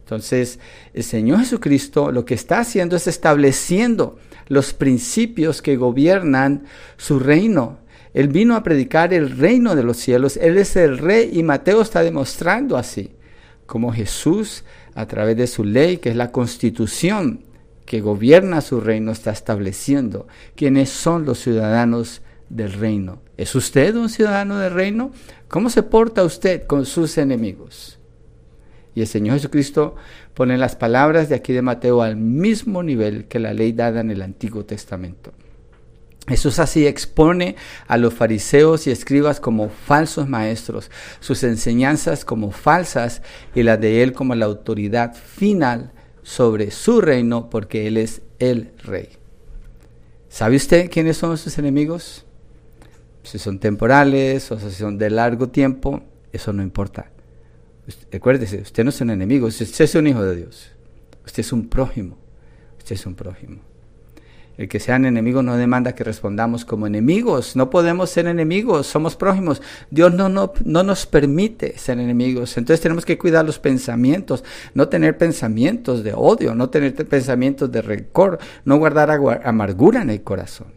[0.00, 0.58] Entonces,
[0.92, 6.64] el Señor Jesucristo lo que está haciendo es estableciendo los principios que gobiernan
[6.98, 7.78] su reino.
[8.12, 10.36] Él vino a predicar el reino de los cielos.
[10.36, 13.12] Él es el rey y Mateo está demostrando así,
[13.64, 17.40] como Jesús, a través de su ley, que es la constitución
[17.84, 23.20] que gobierna su reino, está estableciendo quiénes son los ciudadanos del reino.
[23.36, 25.12] ¿Es usted un ciudadano del reino?
[25.48, 27.98] ¿Cómo se porta usted con sus enemigos?
[28.94, 29.96] Y el Señor Jesucristo
[30.34, 34.10] pone las palabras de aquí de Mateo al mismo nivel que la ley dada en
[34.10, 35.32] el Antiguo Testamento.
[36.28, 43.20] Jesús así expone a los fariseos y escribas como falsos maestros, sus enseñanzas como falsas
[43.54, 45.92] y las de él como la autoridad final
[46.24, 49.10] sobre su reino porque él es el rey.
[50.28, 52.24] ¿Sabe usted quiénes son sus enemigos?
[53.22, 57.10] Si son temporales o si son de largo tiempo, eso no importa.
[58.10, 60.72] Recuérdese, usted no es un enemigo, usted es un hijo de Dios.
[61.24, 62.18] Usted es un prójimo.
[62.78, 63.60] Usted es un prójimo.
[64.56, 67.56] El que sean enemigos no demanda que respondamos como enemigos.
[67.56, 69.60] No podemos ser enemigos, somos prójimos.
[69.90, 72.56] Dios no, no, no, nos permite ser enemigos.
[72.56, 77.82] Entonces tenemos que cuidar los pensamientos, no tener pensamientos de odio, no tener pensamientos de
[77.82, 79.10] rencor, no guardar
[79.44, 80.68] amargura en el corazón.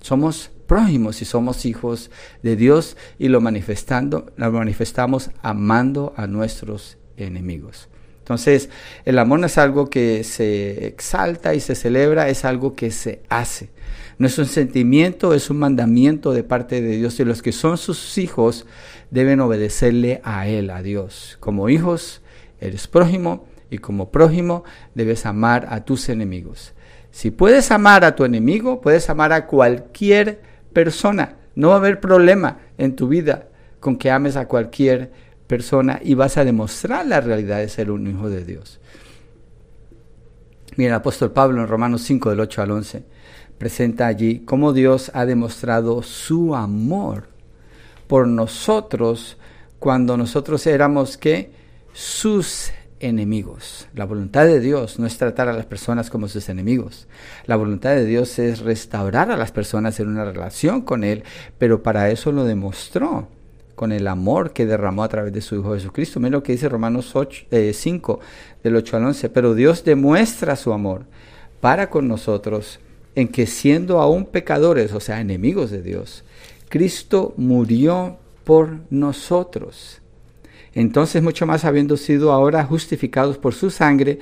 [0.00, 2.10] Somos prójimos y somos hijos
[2.42, 7.89] de Dios y lo manifestando, lo manifestamos amando a nuestros enemigos.
[8.30, 8.70] Entonces,
[9.04, 13.22] el amor no es algo que se exalta y se celebra, es algo que se
[13.28, 13.70] hace.
[14.18, 17.76] No es un sentimiento, es un mandamiento de parte de Dios y los que son
[17.76, 18.66] sus hijos
[19.10, 21.38] deben obedecerle a Él, a Dios.
[21.40, 22.22] Como hijos,
[22.60, 24.62] eres prójimo y como prójimo
[24.94, 26.72] debes amar a tus enemigos.
[27.10, 30.40] Si puedes amar a tu enemigo, puedes amar a cualquier
[30.72, 31.34] persona.
[31.56, 33.48] No va a haber problema en tu vida
[33.80, 35.29] con que ames a cualquier persona
[36.02, 38.78] y vas a demostrar la realidad de ser un hijo de Dios.
[40.76, 43.02] Mira, el apóstol Pablo en Romanos 5 del 8 al 11
[43.58, 47.28] presenta allí cómo Dios ha demostrado su amor
[48.06, 49.38] por nosotros
[49.80, 51.50] cuando nosotros éramos que
[51.92, 53.88] sus enemigos.
[53.94, 57.08] La voluntad de Dios no es tratar a las personas como sus enemigos.
[57.46, 61.24] La voluntad de Dios es restaurar a las personas en una relación con Él,
[61.58, 63.26] pero para eso lo demostró
[63.80, 66.20] con el amor que derramó a través de su Hijo Jesucristo.
[66.20, 68.26] Mira lo que dice Romanos 8, 5, eh,
[68.62, 69.30] del 8 al 11.
[69.30, 71.06] Pero Dios demuestra su amor
[71.62, 72.78] para con nosotros
[73.14, 76.24] en que siendo aún pecadores, o sea, enemigos de Dios,
[76.68, 80.00] Cristo murió por nosotros
[80.74, 84.18] entonces mucho más habiendo sido ahora justificados por su sangre,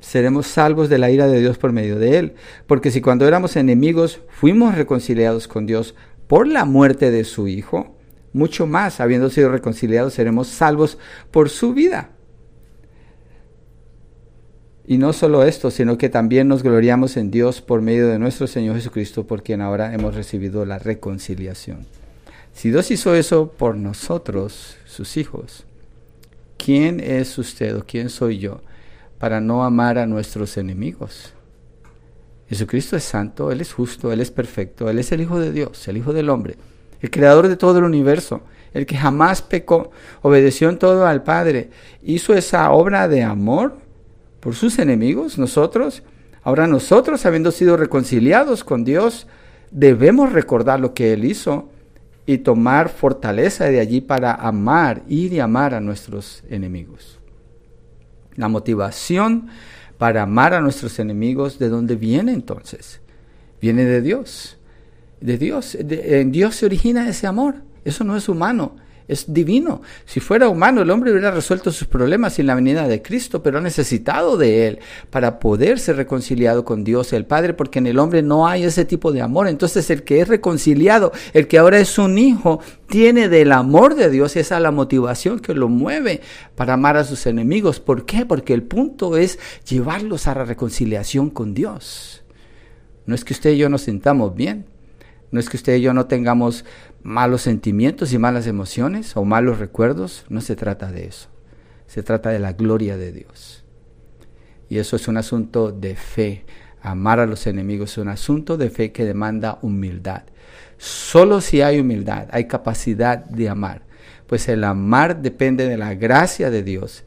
[0.00, 2.34] seremos salvos de la ira de Dios por medio de él.
[2.66, 5.94] Porque si cuando éramos enemigos fuimos reconciliados con Dios
[6.26, 7.96] por la muerte de su Hijo,
[8.32, 10.98] mucho más habiendo sido reconciliados seremos salvos
[11.30, 12.10] por su vida.
[14.86, 18.46] Y no solo esto, sino que también nos gloriamos en Dios por medio de nuestro
[18.46, 21.86] Señor Jesucristo, por quien ahora hemos recibido la reconciliación.
[22.52, 25.64] Si Dios hizo eso por nosotros, sus hijos,
[26.56, 28.62] ¿quién es usted o quién soy yo
[29.18, 31.34] para no amar a nuestros enemigos?
[32.48, 35.86] Jesucristo es santo, Él es justo, Él es perfecto, Él es el Hijo de Dios,
[35.86, 36.56] el Hijo del hombre,
[37.00, 39.90] el creador de todo el universo, el que jamás pecó,
[40.22, 41.70] obedeció en todo al Padre,
[42.02, 43.78] hizo esa obra de amor
[44.40, 46.02] por sus enemigos, nosotros.
[46.42, 49.26] Ahora nosotros, habiendo sido reconciliados con Dios,
[49.70, 51.68] debemos recordar lo que Él hizo
[52.26, 57.18] y tomar fortaleza de allí para amar, ir y amar a nuestros enemigos.
[58.36, 59.48] La motivación
[59.98, 63.00] para amar a nuestros enemigos, ¿de dónde viene entonces?
[63.60, 64.59] Viene de Dios.
[65.20, 65.76] De Dios.
[65.78, 67.56] en Dios se origina ese amor.
[67.84, 68.76] Eso no es humano
[69.10, 69.82] es divino.
[70.04, 73.58] Si fuera humano, el hombre hubiera resuelto sus problemas sin la venida de Cristo, pero
[73.58, 74.78] ha necesitado de Él
[75.10, 78.84] para poder ser reconciliado con Dios el Padre, porque en el hombre no hay ese
[78.84, 79.48] tipo de amor.
[79.48, 84.10] Entonces el que es reconciliado, el que ahora es un hijo, tiene del amor de
[84.10, 86.20] Dios, esa es la motivación que lo mueve
[86.54, 87.80] para amar a sus enemigos.
[87.80, 88.24] ¿Por qué?
[88.24, 92.22] Porque el punto es llevarlos a la reconciliación con Dios.
[93.06, 94.66] No es que usted y yo nos sintamos bien,
[95.30, 96.64] no es que usted y yo no tengamos
[97.02, 101.28] malos sentimientos y malas emociones o malos recuerdos, no se trata de eso.
[101.86, 103.64] Se trata de la gloria de Dios.
[104.68, 106.44] Y eso es un asunto de fe.
[106.82, 110.22] Amar a los enemigos es un asunto de fe que demanda humildad.
[110.78, 113.82] Solo si hay humildad, hay capacidad de amar.
[114.26, 117.04] Pues el amar depende de la gracia de Dios.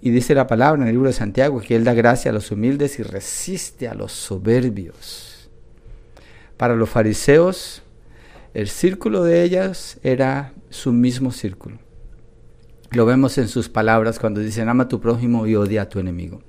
[0.00, 2.50] Y dice la palabra en el libro de Santiago que Él da gracia a los
[2.50, 5.33] humildes y resiste a los soberbios.
[6.56, 7.82] Para los fariseos,
[8.54, 11.78] el círculo de ellas era su mismo círculo.
[12.90, 15.98] Lo vemos en sus palabras cuando dicen ama a tu prójimo y odia a tu
[15.98, 16.42] enemigo.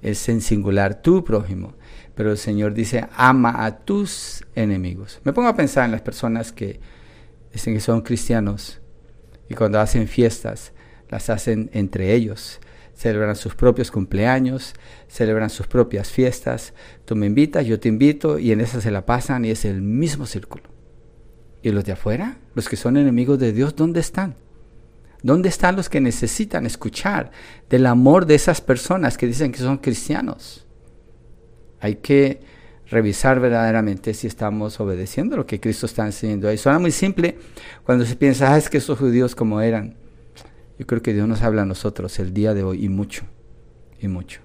[0.00, 1.74] Es en singular tu prójimo,
[2.14, 5.20] pero el Señor dice ama a tus enemigos.
[5.24, 6.80] Me pongo a pensar en las personas que
[7.52, 8.80] dicen que son cristianos
[9.48, 10.72] y cuando hacen fiestas
[11.10, 12.60] las hacen entre ellos
[12.98, 14.74] celebran sus propios cumpleaños,
[15.06, 16.74] celebran sus propias fiestas.
[17.04, 19.80] Tú me invitas, yo te invito y en esa se la pasan y es el
[19.80, 20.64] mismo círculo.
[21.62, 22.38] ¿Y los de afuera?
[22.54, 24.34] Los que son enemigos de Dios, ¿dónde están?
[25.22, 27.30] ¿Dónde están los que necesitan escuchar
[27.70, 30.66] del amor de esas personas que dicen que son cristianos?
[31.78, 32.40] Hay que
[32.90, 36.58] revisar verdaderamente si estamos obedeciendo lo que Cristo está enseñando ahí.
[36.58, 37.38] Suena muy simple
[37.84, 39.97] cuando se piensa, ah, es que esos judíos como eran.
[40.78, 43.24] Yo creo que Dios nos habla a nosotros el día de hoy y mucho,
[44.00, 44.40] y mucho.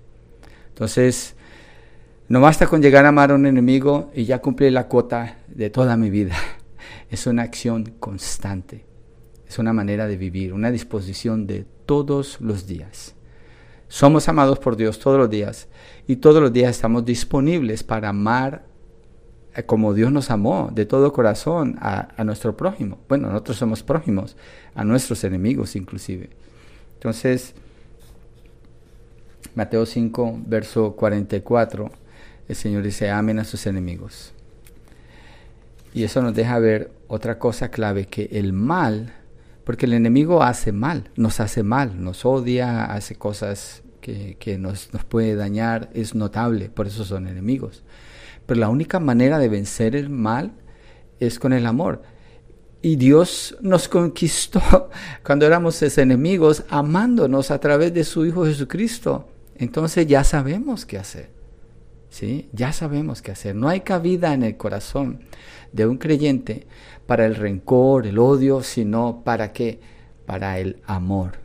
[0.70, 1.36] Entonces,
[2.28, 5.70] no basta con llegar a amar a un enemigo y ya cumplir la cuota de
[5.70, 6.36] toda mi vida.
[7.10, 8.86] Es una acción constante.
[9.48, 13.14] Es una manera de vivir, una disposición de todos los días.
[13.88, 15.68] Somos amados por Dios todos los días
[16.08, 18.66] y todos los días estamos disponibles para amar
[19.62, 22.98] como Dios nos amó de todo corazón a, nuestro prójimo.
[23.08, 24.36] Bueno, nosotros somos prójimos,
[24.74, 26.32] a nuestros enemigos inclusive.
[26.96, 27.54] Entonces,
[29.54, 31.92] Mateo 5, verso 44,
[32.48, 34.34] el Señor dice, amen a sus enemigos.
[35.94, 39.14] Y eso nos deja ver otra cosa clave, que el mal,
[39.64, 44.92] porque el enemigo hace mal, nos hace mal, nos odia, hace cosas que, que nos,
[44.92, 47.84] nos puede dañar, es notable, por eso son enemigos.
[48.46, 50.54] Pero la única manera de vencer el mal
[51.20, 52.02] es con el amor.
[52.82, 54.62] Y Dios nos conquistó
[55.26, 59.28] cuando éramos sus enemigos, amándonos a través de su Hijo Jesucristo.
[59.56, 61.30] Entonces ya sabemos qué hacer.
[62.10, 62.50] ¿Sí?
[62.52, 63.56] Ya sabemos qué hacer.
[63.56, 65.22] No hay cabida en el corazón
[65.72, 66.68] de un creyente
[67.08, 69.80] para el rencor, el odio, sino para qué?
[70.26, 71.43] Para el amor.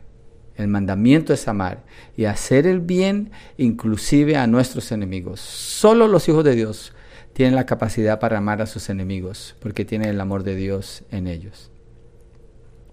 [0.59, 1.85] El mandamiento es amar
[2.17, 5.39] y hacer el bien inclusive a nuestros enemigos.
[5.39, 6.91] Solo los hijos de Dios
[7.31, 11.27] tienen la capacidad para amar a sus enemigos porque tienen el amor de Dios en
[11.27, 11.71] ellos.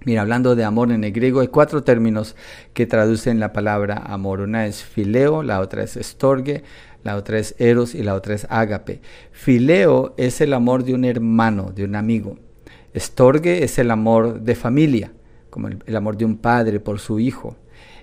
[0.04, 2.36] Mira, hablando de amor en el griego, hay cuatro términos
[2.72, 4.42] que traducen la palabra amor.
[4.42, 6.62] Una es fileo, la otra es estorge,
[7.02, 9.00] la otra es eros y la otra es ágape.
[9.32, 12.38] Fileo es el amor de un hermano, de un amigo.
[12.94, 15.10] Estorge es el amor de familia
[15.56, 17.56] como el, amor de un padre por su hijo.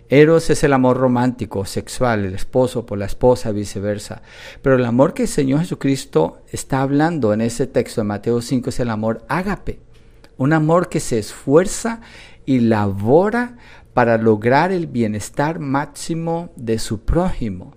[0.10, 4.24] Eros es el amor romántico, sexual, el esposo por la esposa, viceversa.
[4.64, 8.72] Pero el amor que el Señor Jesucristo está hablando en ese texto de Mateo 5
[8.72, 9.82] es el amor ágape.
[10.36, 12.02] Un amor que se esfuerza
[12.44, 13.58] y labora
[13.94, 17.76] para lograr el bienestar máximo de su prójimo.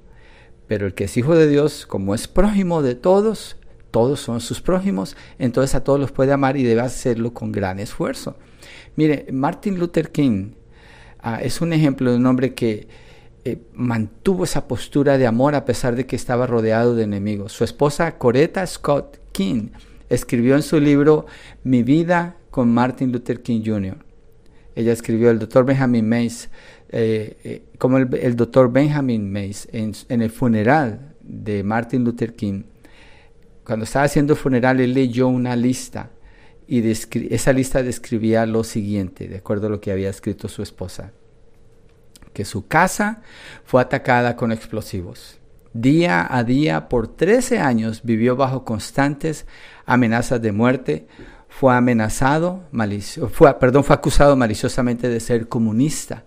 [0.66, 3.59] Pero el que es hijo de Dios, como es prójimo de todos,
[3.91, 7.79] todos son sus prójimos, entonces a todos los puede amar y debe hacerlo con gran
[7.79, 8.39] esfuerzo.
[8.97, 10.53] Mire, Martin Luther King
[11.20, 12.88] ah, es un ejemplo de un hombre que
[13.44, 17.53] eh, mantuvo esa postura de amor a pesar de que estaba rodeado de enemigos.
[17.53, 19.68] Su esposa Coretta Scott King
[20.09, 21.26] escribió en su libro
[21.62, 23.99] Mi vida con Martin Luther King Jr.
[24.74, 26.49] Ella escribió el doctor Benjamin Mays,
[26.88, 32.62] eh, eh, como el, doctor Benjamin Mays en, en, el funeral de Martin Luther King.
[33.64, 36.11] Cuando estaba haciendo el funeral, él leyó una lista
[36.68, 41.12] y esa lista describía lo siguiente, de acuerdo a lo que había escrito su esposa,
[42.32, 43.22] que su casa
[43.64, 45.38] fue atacada con explosivos.
[45.72, 49.46] Día a día, por 13 años, vivió bajo constantes
[49.84, 51.06] amenazas de muerte,
[51.48, 52.64] fue amenazado,
[53.60, 56.24] perdón, fue acusado maliciosamente de ser comunista,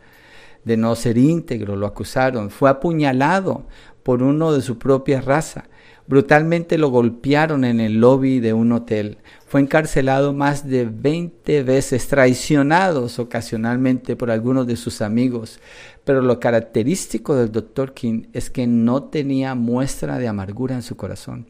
[0.63, 3.67] de no ser íntegro, lo acusaron, fue apuñalado
[4.03, 5.65] por uno de su propia raza,
[6.10, 12.07] brutalmente lo golpearon en el lobby de un hotel, fue encarcelado más de 20 veces,
[12.07, 15.60] traicionados ocasionalmente por algunos de sus amigos.
[16.03, 17.93] Pero lo característico del Dr.
[17.93, 21.47] King es que no tenía muestra de amargura en su corazón.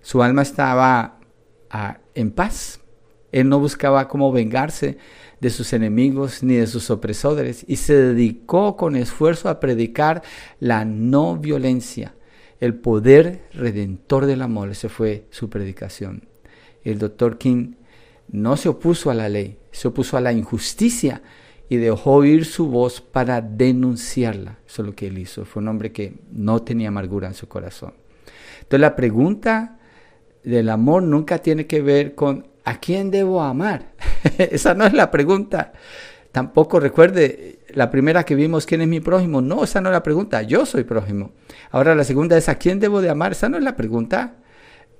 [0.00, 1.18] Su alma estaba
[1.70, 2.78] ah, en paz.
[3.32, 4.96] Él no buscaba cómo vengarse
[5.40, 10.22] de sus enemigos ni de sus opresores y se dedicó con esfuerzo a predicar
[10.60, 12.14] la no violencia
[12.60, 14.70] el poder redentor del amor.
[14.70, 16.28] Esa fue su predicación.
[16.84, 17.74] El doctor King
[18.28, 21.22] no se opuso a la ley, se opuso a la injusticia
[21.68, 24.58] y dejó oír su voz para denunciarla.
[24.66, 25.44] Eso es lo que él hizo.
[25.44, 27.94] Fue un hombre que no tenía amargura en su corazón.
[28.56, 29.78] Entonces la pregunta
[30.42, 33.92] del amor nunca tiene que ver con ¿a quién debo amar?
[34.38, 35.72] esa no es la pregunta.
[36.32, 39.40] Tampoco recuerde la primera que vimos, ¿quién es mi prójimo?
[39.40, 41.32] No, esa no es la pregunta, yo soy prójimo.
[41.70, 43.32] Ahora la segunda es, ¿a quién debo de amar?
[43.32, 44.36] Esa no es la pregunta.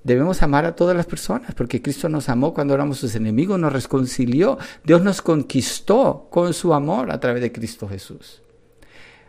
[0.03, 3.73] Debemos amar a todas las personas porque Cristo nos amó cuando éramos sus enemigos, nos
[3.73, 8.43] reconcilió, Dios nos conquistó con su amor a través de Cristo Jesús.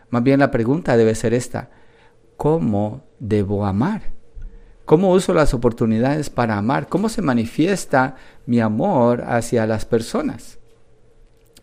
[0.08, 1.70] Más bien la pregunta debe ser esta,
[2.36, 4.12] ¿cómo debo amar?
[4.84, 6.88] ¿Cómo uso las oportunidades para amar?
[6.88, 8.16] ¿Cómo se manifiesta
[8.46, 10.58] mi amor hacia las personas?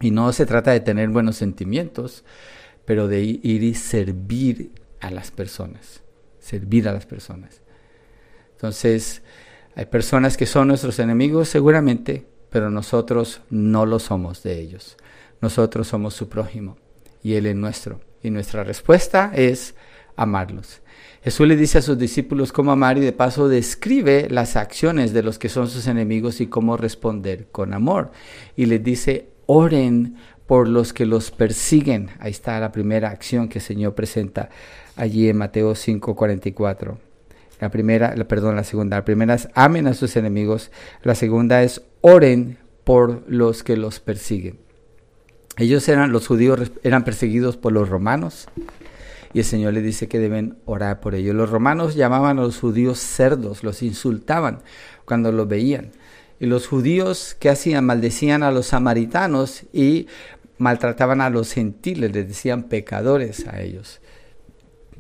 [0.02, 2.24] Y no se trata de tener buenos sentimientos,
[2.86, 6.02] pero de ir y servir a las personas.
[6.40, 7.62] Servir a las personas.
[8.52, 9.22] Entonces,
[9.76, 14.98] hay personas que son nuestros enemigos seguramente, pero nosotros no lo somos de ellos.
[15.42, 16.78] Nosotros somos su prójimo
[17.24, 18.02] y Él es nuestro.
[18.22, 19.76] Y nuestra respuesta es
[20.16, 20.82] amarlos.
[21.22, 25.24] Jesús le dice a sus discípulos cómo amar y de paso describe las acciones de
[25.24, 28.12] los que son sus enemigos y cómo responder con amor.
[28.56, 32.12] Y les dice, oren por los que los persiguen.
[32.20, 34.50] Ahí está la primera acción que el Señor presenta
[34.96, 37.00] allí en Mateo 5:44.
[37.60, 38.98] La primera, perdón, la segunda.
[38.98, 40.72] La primera es amen a sus enemigos.
[41.02, 44.60] La segunda es oren por los que los persiguen.
[45.58, 48.48] Ellos eran, los judíos eran perseguidos por los romanos
[49.34, 51.36] y el Señor les dice que deben orar por ellos.
[51.36, 54.62] Los romanos llamaban a los judíos cerdos, los insultaban
[55.06, 55.92] cuando los veían.
[56.40, 60.08] Y los judíos que hacían maldecían a los samaritanos y
[60.58, 64.02] maltrataban a los gentiles, les decían pecadores a ellos.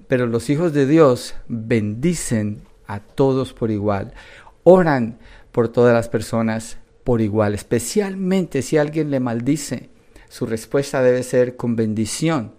[0.08, 4.14] Pero los hijos de Dios bendicen a todos por igual,
[4.64, 5.20] oran
[5.52, 9.90] por todas las personas por igual, especialmente si alguien le maldice.
[10.30, 12.54] Su respuesta debe ser con bendición.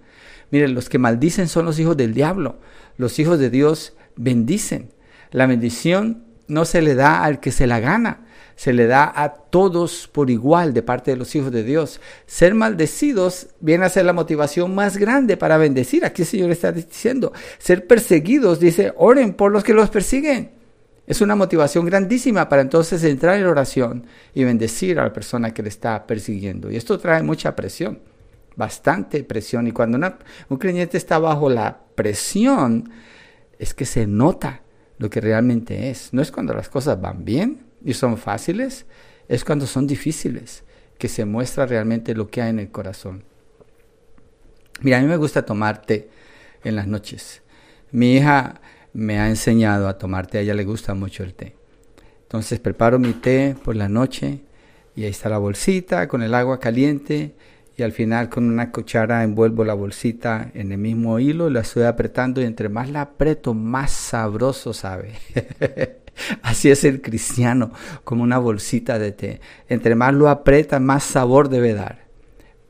[0.51, 2.59] Miren, los que maldicen son los hijos del diablo.
[2.97, 4.91] Los hijos de Dios bendicen.
[5.31, 8.27] La bendición no se le da al que se la gana,
[8.61, 11.99] se le da a todos por igual de parte de los hijos de Dios.
[12.27, 16.05] Ser maldecidos viene a ser la motivación más grande para bendecir.
[16.05, 20.51] Aquí el Señor está diciendo, ser perseguidos, dice, oren por los que los persiguen.
[21.07, 24.05] Es una motivación grandísima para entonces entrar en oración
[24.35, 26.71] y bendecir a la persona que le está persiguiendo.
[26.71, 28.01] Y esto trae mucha presión,
[28.57, 29.69] bastante presión.
[29.69, 29.99] Y cuando
[30.51, 32.91] un creyente está bajo la presión,
[33.59, 34.61] es que se nota
[34.99, 36.13] lo que realmente es.
[36.13, 38.87] No es cuando las cosas van bien, y son fáciles,
[39.29, 40.65] es cuando son difíciles,
[40.99, 43.25] que se muestra realmente lo que hay en el corazón.
[44.83, 46.11] Mira, a mí me gusta tomar té
[46.65, 47.43] en las noches.
[47.91, 48.61] Mi hija
[48.93, 51.55] me ha enseñado a tomar té, a ella le gusta mucho el té.
[52.23, 54.41] Entonces preparo mi té por la noche
[54.95, 57.35] y ahí está la bolsita con el agua caliente
[57.77, 61.85] y al final con una cuchara envuelvo la bolsita en el mismo hilo la estoy
[61.85, 65.13] apretando y entre más la aprieto más sabroso sabe.
[66.43, 67.73] Así es el cristiano,
[68.05, 69.41] como una bolsita de té.
[69.69, 72.07] Entre más lo aprieta, más sabor debe dar.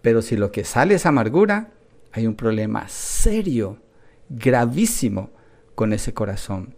[0.03, 1.71] Pero si lo que sale es amargura,
[2.13, 3.79] hay un problema serio,
[4.29, 5.31] gravísimo
[5.75, 6.75] con ese corazón.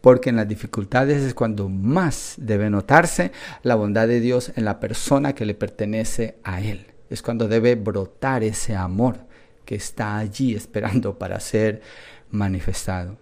[0.00, 4.78] Porque en las dificultades es cuando más debe notarse la bondad de Dios en la
[4.78, 6.86] persona que le pertenece a Él.
[7.10, 9.18] Es cuando debe brotar ese amor
[9.64, 11.82] que está allí esperando para ser
[12.30, 13.18] manifestado.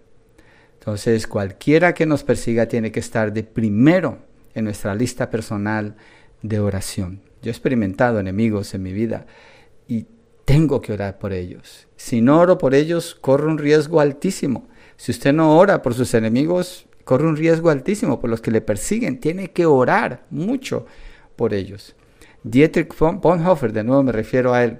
[0.85, 4.19] Entonces, cualquiera que nos persiga tiene que estar de primero
[4.53, 5.95] en nuestra lista personal
[6.43, 7.21] de oración.
[7.41, 9.25] Yo he experimentado enemigos en mi vida
[9.87, 10.05] y
[10.45, 11.87] tengo que orar por ellos.
[11.95, 14.67] Si no oro por ellos, corro un riesgo altísimo.
[14.95, 18.61] Si usted no ora por sus enemigos, corre un riesgo altísimo por los que le
[18.61, 19.19] persiguen.
[19.19, 20.85] Tiene que orar mucho
[21.35, 21.95] por ellos.
[22.43, 24.77] Dietrich Bonhoeffer, de nuevo me refiero a él,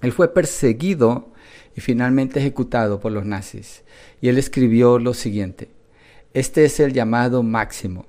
[0.00, 1.34] él fue perseguido
[1.76, 3.82] y finalmente ejecutado por los nazis.
[4.24, 5.68] Y él escribió lo siguiente,
[6.32, 8.06] este es el llamado máximo.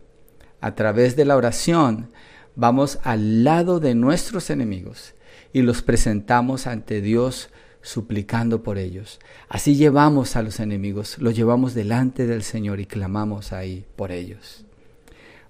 [0.62, 2.10] A través de la oración
[2.56, 5.14] vamos al lado de nuestros enemigos
[5.52, 7.50] y los presentamos ante Dios
[7.82, 9.20] suplicando por ellos.
[9.50, 14.64] Así llevamos a los enemigos, los llevamos delante del Señor y clamamos ahí por ellos.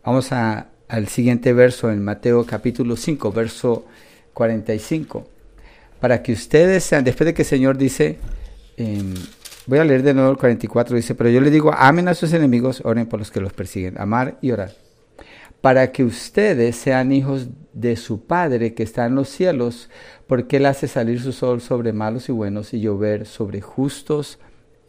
[0.04, 3.86] Vamos a, al siguiente verso en Mateo capítulo 5, verso
[4.34, 5.30] 45
[6.00, 8.18] para que ustedes sean, después de que el Señor dice,
[8.78, 9.14] em,
[9.68, 12.34] voy a leer de nuevo el 44, dice, pero yo le digo, amen a sus
[12.34, 14.72] enemigos, oren por los que los persiguen, amar y orar,
[15.62, 19.90] para que ustedes sean hijos de su Padre que está en los cielos,
[20.28, 24.40] porque Él hace salir su sol sobre malos y buenos y llover sobre justos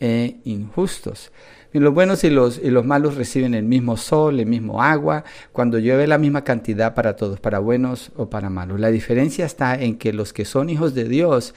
[0.00, 1.32] e injustos.
[1.72, 5.24] Y los buenos y los, y los malos reciben el mismo sol, el mismo agua,
[5.52, 8.80] cuando llueve la misma cantidad para todos, para buenos o para malos.
[8.80, 11.54] La diferencia está en que los que son hijos de Dios,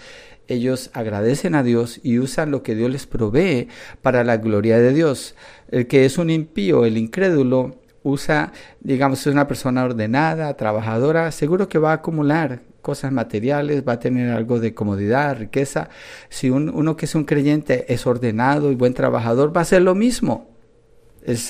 [0.50, 3.68] ellos agradecen a Dios y usan lo que Dios les provee
[4.02, 5.36] para la gloria de Dios.
[5.70, 11.70] El que es un impío, el incrédulo, usa, digamos, es una persona ordenada, trabajadora, seguro
[11.70, 15.90] que va a acumular cosas materiales, va a tener algo de comodidad, riqueza.
[16.30, 19.96] Si uno que es un creyente es ordenado y buen trabajador, va a ser lo
[19.96, 20.50] mismo.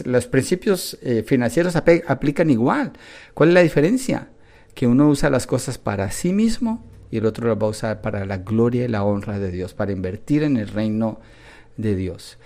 [0.05, 2.93] los principios eh, financieros aplican igual.
[3.33, 4.29] ¿Cuál es la diferencia?
[4.73, 8.01] Que uno usa las cosas para sí mismo y el otro las va a usar
[8.01, 11.19] para la gloria y la honra de Dios, para invertir en el reino
[11.77, 12.37] de Dios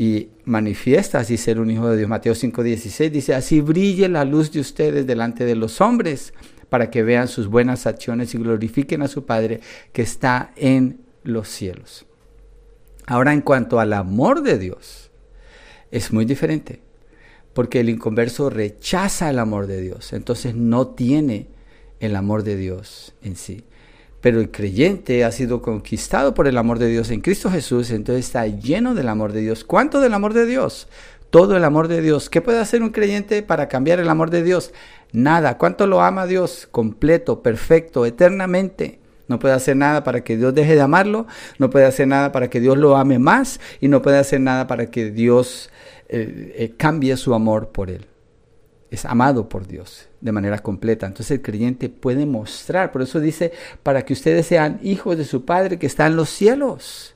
[0.00, 2.08] y manifiesta así ser un hijo de Dios.
[2.08, 6.32] Mateo 5:16 dice, así brille la luz de ustedes delante de los hombres,
[6.68, 9.58] para que vean sus buenas acciones y glorifiquen a su Padre
[9.92, 12.06] que está en los cielos.
[13.06, 15.10] Ahora en cuanto al amor de Dios,
[15.90, 16.80] es muy diferente,
[17.52, 21.48] porque el inconverso rechaza el amor de Dios, entonces no tiene
[21.98, 23.64] el amor de Dios en sí.
[24.20, 28.26] Pero el creyente ha sido conquistado por el amor de Dios en Cristo Jesús, entonces
[28.26, 29.64] está lleno del amor de Dios.
[29.64, 30.88] ¿Cuánto del amor de Dios?
[31.30, 32.28] Todo el amor de Dios.
[32.28, 34.72] ¿Qué puede hacer un creyente para cambiar el amor de Dios?
[35.12, 35.58] Nada.
[35.58, 36.68] ¿Cuánto lo ama Dios?
[36.70, 38.98] Completo, perfecto, eternamente.
[39.28, 41.26] No puede hacer nada para que Dios deje de amarlo,
[41.58, 44.66] no puede hacer nada para que Dios lo ame más y no puede hacer nada
[44.66, 45.70] para que Dios
[46.08, 48.06] eh, eh, cambie su amor por él
[48.90, 51.06] es amado por Dios de manera completa.
[51.06, 55.44] Entonces el creyente puede mostrar, por eso dice, para que ustedes sean hijos de su
[55.44, 57.14] Padre que está en los cielos.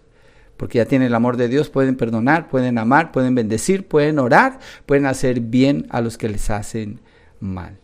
[0.57, 4.61] Porque ya tienen el amor de Dios, pueden perdonar, pueden amar, pueden bendecir, pueden orar,
[4.87, 7.01] pueden hacer bien a los que les hacen
[7.41, 7.79] mal.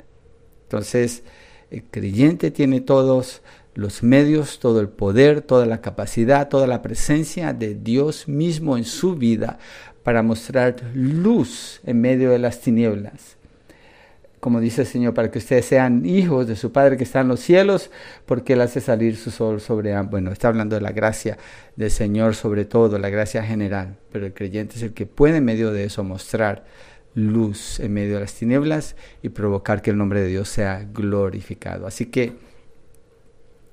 [0.64, 1.22] Entonces,
[1.70, 3.42] el creyente tiene todos
[3.74, 8.84] los medios, todo el poder, toda la capacidad, toda la presencia de Dios mismo en
[8.84, 9.58] su vida
[10.02, 13.37] para mostrar luz en medio de las tinieblas
[14.40, 17.28] como dice el Señor, para que ustedes sean hijos de su Padre que está en
[17.28, 17.90] los cielos,
[18.26, 20.00] porque Él hace salir su sol sobre...
[20.02, 21.38] Bueno, está hablando de la gracia
[21.76, 25.44] del Señor sobre todo, la gracia general, pero el creyente es el que puede en
[25.44, 26.64] medio de eso mostrar
[27.14, 31.86] luz en medio de las tinieblas y provocar que el nombre de Dios sea glorificado.
[31.86, 32.34] Así que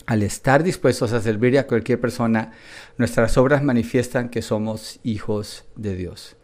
[0.07, 2.53] al estar dispuestos a servir a cualquier persona,
[2.97, 6.37] nuestras obras manifiestan que somos hijos de Dios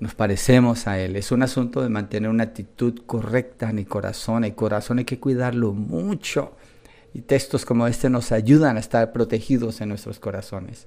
[0.00, 1.16] nos parecemos a Él.
[1.16, 4.44] Es un asunto de mantener una actitud correcta en el corazón.
[4.44, 6.52] El corazón hay que cuidarlo mucho.
[7.14, 10.86] Y textos como este nos ayudan a estar protegidos en nuestros corazones.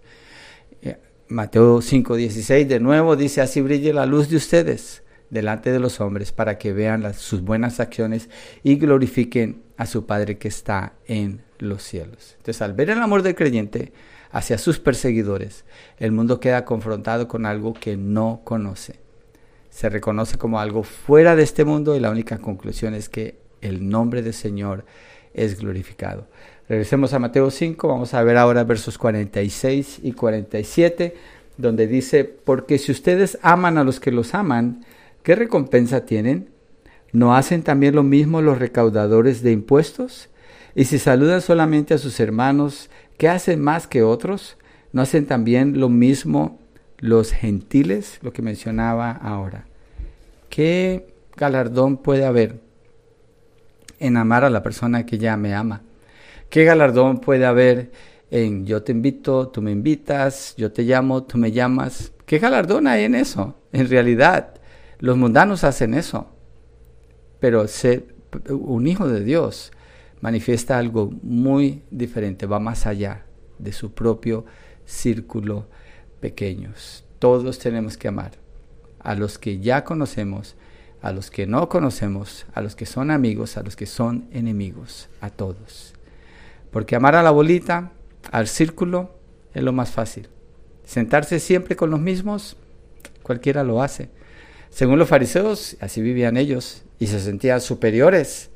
[0.82, 0.98] Eh,
[1.28, 6.32] Mateo 5:16 de nuevo dice, así brille la luz de ustedes delante de los hombres
[6.32, 8.30] para que vean sus buenas acciones
[8.64, 12.36] y glorifiquen a su Padre que está en los cielos.
[12.38, 13.92] Entonces, al ver el amor del creyente,
[14.32, 15.66] hacia sus perseguidores,
[15.98, 19.00] el mundo queda confrontado con algo que no conoce.
[19.70, 23.90] Se reconoce como algo fuera de este mundo y la única conclusión es que el
[23.90, 24.86] nombre del Señor
[25.34, 26.28] es glorificado.
[26.68, 31.16] Regresemos a Mateo 5, vamos a ver ahora versos 46 y 47,
[31.58, 34.86] donde dice, porque si ustedes aman a los que los aman,
[35.24, 36.50] ¿qué recompensa tienen?
[37.12, 40.30] ¿No hacen también lo mismo los recaudadores de impuestos?
[40.76, 42.90] Y si saludan solamente a sus hermanos,
[43.20, 44.56] ¿Qué hacen más que otros?
[44.94, 46.58] ¿No hacen también lo mismo
[47.00, 48.18] los gentiles?
[48.22, 49.66] Lo que mencionaba ahora.
[50.50, 52.62] ¿Qué galardón puede haber
[54.00, 55.82] en amar a la persona que ya me ama?
[56.50, 57.92] ¿Qué galardón puede haber
[58.32, 62.14] en yo te invito, tú me invitas, yo te llamo, tú me llamas?
[62.26, 63.54] ¿Qué galardón hay en eso?
[63.74, 64.54] En realidad,
[65.00, 66.30] los mundanos hacen eso.
[67.42, 68.16] Pero ser
[68.50, 69.74] un hijo de Dios
[70.22, 73.26] manifiesta algo muy diferente, va más allá
[73.58, 74.46] de su propio
[74.86, 75.68] círculo
[76.20, 77.04] pequeños.
[77.20, 78.32] Todos tenemos que amar
[79.00, 80.56] a los que ya conocemos,
[81.02, 85.10] a los que no conocemos, a los que son amigos, a los que son enemigos,
[85.22, 85.94] a todos.
[86.72, 87.92] Porque amar a la bolita,
[88.32, 89.16] al círculo,
[89.54, 90.28] es lo más fácil.
[90.86, 92.58] Sentarse siempre con los mismos,
[93.24, 94.10] cualquiera lo hace.
[94.70, 98.50] Según los fariseos, así vivían ellos y se sentían superiores,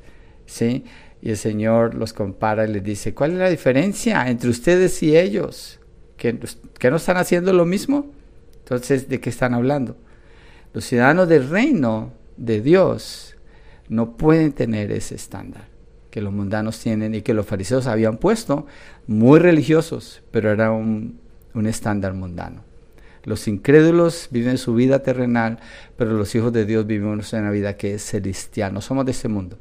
[0.46, 0.84] ¿sí?
[1.24, 5.16] Y el Señor los compara y les dice, ¿cuál es la diferencia entre ustedes y
[5.16, 5.80] ellos?
[6.18, 8.12] ¿Que, no están haciendo lo mismo?
[8.58, 9.96] Entonces, ¿de qué están hablando?
[10.74, 13.38] Los ciudadanos del reino de Dios
[13.88, 15.68] no pueden tener ese estándar
[16.10, 18.66] que los mundanos tienen y que los fariseos habían puesto,
[19.06, 21.20] muy religiosos, pero era un,
[21.54, 22.64] un estándar mundano.
[23.22, 25.58] Los incrédulos viven su vida terrenal,
[25.96, 28.74] pero los hijos de Dios vivimos una vida que es celestial.
[28.74, 29.56] No somos de este mundo.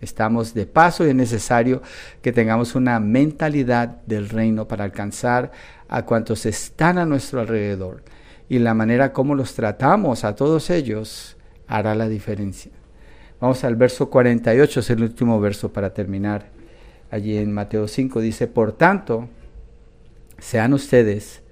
[0.00, 1.82] Estamos de paso y es necesario
[2.22, 5.50] que tengamos una mentalidad del reino para alcanzar
[5.88, 8.02] a cuantos están a nuestro alrededor
[8.48, 11.36] y la manera como los tratamos a todos ellos
[11.66, 12.72] hará la diferencia.
[13.40, 16.46] Vamos al verso 48, es el último verso para terminar.
[17.10, 19.28] Allí en Mateo 5 dice, por tanto,
[20.38, 21.42] sean ustedes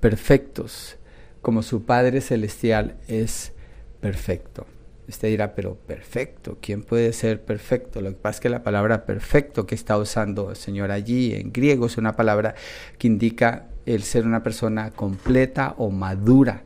[0.00, 0.96] perfectos
[1.42, 3.52] como su Padre Celestial es
[4.00, 4.66] perfecto.
[5.06, 8.00] Usted dirá, pero perfecto, ¿quién puede ser perfecto?
[8.00, 11.52] Lo que pasa es que la palabra perfecto que está usando el Señor allí en
[11.52, 12.54] griego es una palabra
[12.96, 16.62] que indica el ser una persona completa o madura,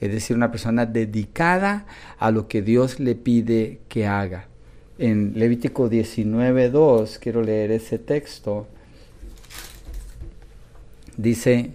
[0.00, 1.86] es decir, una persona dedicada
[2.18, 4.48] a lo que Dios le pide que haga.
[4.98, 8.66] En Levítico 19.2, quiero leer ese texto,
[11.16, 11.70] dice,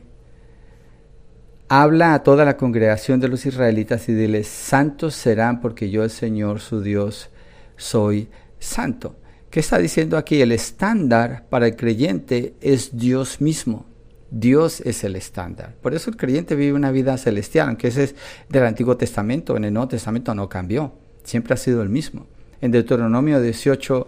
[1.81, 6.11] habla a toda la congregación de los israelitas y diles, santos serán porque yo el
[6.11, 7.31] Señor su Dios
[7.77, 9.15] soy santo.
[9.49, 10.39] ¿Qué está diciendo aquí?
[10.39, 13.87] El estándar para el creyente es Dios mismo.
[14.29, 15.73] Dios es el estándar.
[15.81, 18.15] Por eso el creyente vive una vida celestial, aunque ese es
[18.49, 20.93] del Antiguo Testamento, en el Nuevo Testamento no cambió,
[21.23, 22.27] siempre ha sido el mismo.
[22.61, 24.07] En Deuteronomio 18,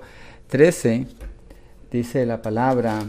[0.49, 1.07] 13
[1.91, 3.01] dice la palabra,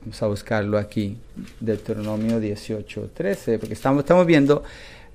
[0.00, 1.18] vamos a buscarlo aquí,
[1.60, 4.62] Deuteronomio 18, 13, porque estamos, estamos viendo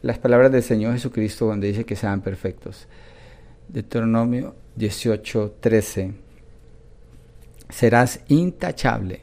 [0.02, 2.88] las palabras del Señor Jesucristo donde dice que sean perfectos.
[3.68, 6.14] Deuteronomio 18, 13.
[7.70, 9.22] Serás intachable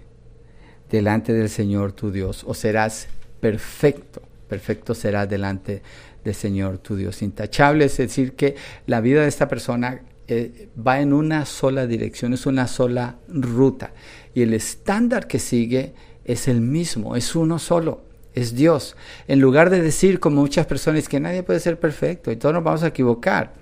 [0.91, 3.07] delante del Señor tu Dios, o serás
[3.41, 5.83] perfecto, perfecto serás delante
[6.25, 7.23] del Señor tu Dios.
[7.23, 8.57] Intachable es decir que
[8.87, 13.93] la vida de esta persona eh, va en una sola dirección, es una sola ruta.
[14.35, 18.03] Y el estándar que sigue es el mismo, es uno solo,
[18.35, 18.97] es Dios.
[19.29, 22.65] En lugar de decir como muchas personas que nadie puede ser perfecto y todos nos
[22.65, 23.55] vamos a equivocar,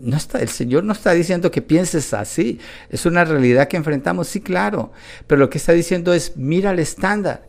[0.00, 2.58] no está, el Señor no está diciendo que pienses así.
[2.88, 4.92] Es una realidad que enfrentamos, sí, claro.
[5.26, 7.48] Pero lo que está diciendo es, mira el estándar.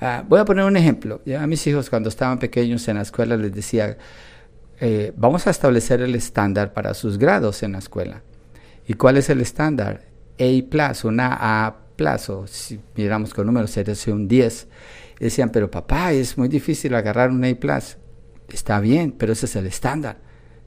[0.00, 1.20] Ah, voy a poner un ejemplo.
[1.38, 3.96] a mis hijos cuando estaban pequeños en la escuela les decía,
[4.80, 8.22] eh, vamos a establecer el estándar para sus grados en la escuela.
[8.86, 10.11] ¿Y cuál es el estándar?
[10.42, 11.76] A, una A,
[12.28, 14.68] o si miramos con números, sería un 10.
[15.20, 17.78] decían, pero papá, es muy difícil agarrar un A.
[18.52, 20.18] Está bien, pero ese es el estándar.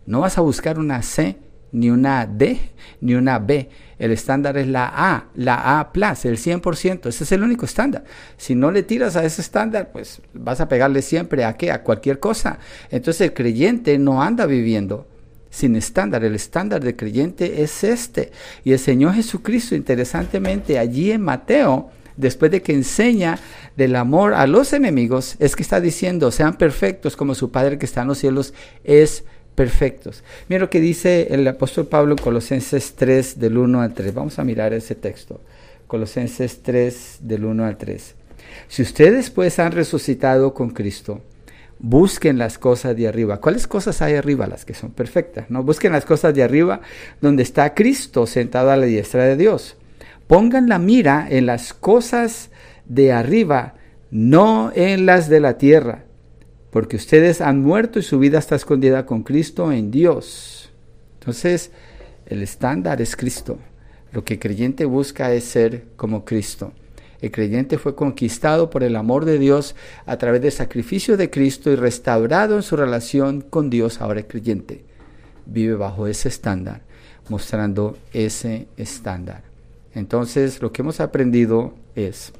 [0.05, 1.37] No vas a buscar una C,
[1.71, 2.59] ni una D,
[3.01, 3.69] ni una B.
[3.99, 7.07] El estándar es la A, la A plus, el 100%.
[7.07, 8.05] Ese es el único estándar.
[8.37, 11.71] Si no le tiras a ese estándar, pues vas a pegarle siempre a qué?
[11.71, 12.59] A cualquier cosa.
[12.89, 15.07] Entonces el creyente no anda viviendo
[15.55, 16.23] sin estándar.
[16.23, 18.31] El estándar del creyente es este.
[18.65, 23.39] Y el Señor Jesucristo, interesantemente, allí en Mateo, después de que enseña
[23.77, 27.85] del amor a los enemigos, es que está diciendo, sean perfectos como su Padre que
[27.85, 28.53] está en los cielos
[28.83, 29.23] es
[29.55, 30.23] perfectos.
[30.49, 34.13] Mira lo que dice el apóstol Pablo en Colosenses 3 del 1 al 3.
[34.13, 35.39] Vamos a mirar ese texto.
[35.87, 38.15] Colosenses 3 del 1 al 3.
[38.67, 41.21] Si ustedes pues han resucitado con Cristo,
[41.87, 43.39] busquen las cosas de arriba.
[43.39, 44.47] ¿Cuáles cosas hay arriba?
[44.47, 45.49] Las que son perfectas.
[45.49, 46.81] No busquen las cosas de arriba
[47.21, 49.77] donde está Cristo sentado a la diestra de Dios.
[50.27, 52.49] Pongan la mira en las cosas
[52.85, 53.75] de arriba,
[54.11, 56.05] no en las de la tierra
[56.75, 60.73] porque ustedes han muerto y su vida está escondida con Cristo en Dios.
[61.21, 61.71] Entonces,
[62.25, 63.57] el estándar es Cristo.
[64.11, 66.73] Lo que el creyente busca es ser como Cristo.
[67.25, 71.71] El creyente fue conquistado por el amor de Dios a través del sacrificio de Cristo
[71.71, 73.99] y restaurado en su relación con Dios.
[73.99, 74.85] Ahora el creyente
[75.45, 76.83] vive bajo ese estándar,
[77.29, 79.43] mostrando ese estándar.
[79.93, 82.31] Entonces, lo que hemos aprendido es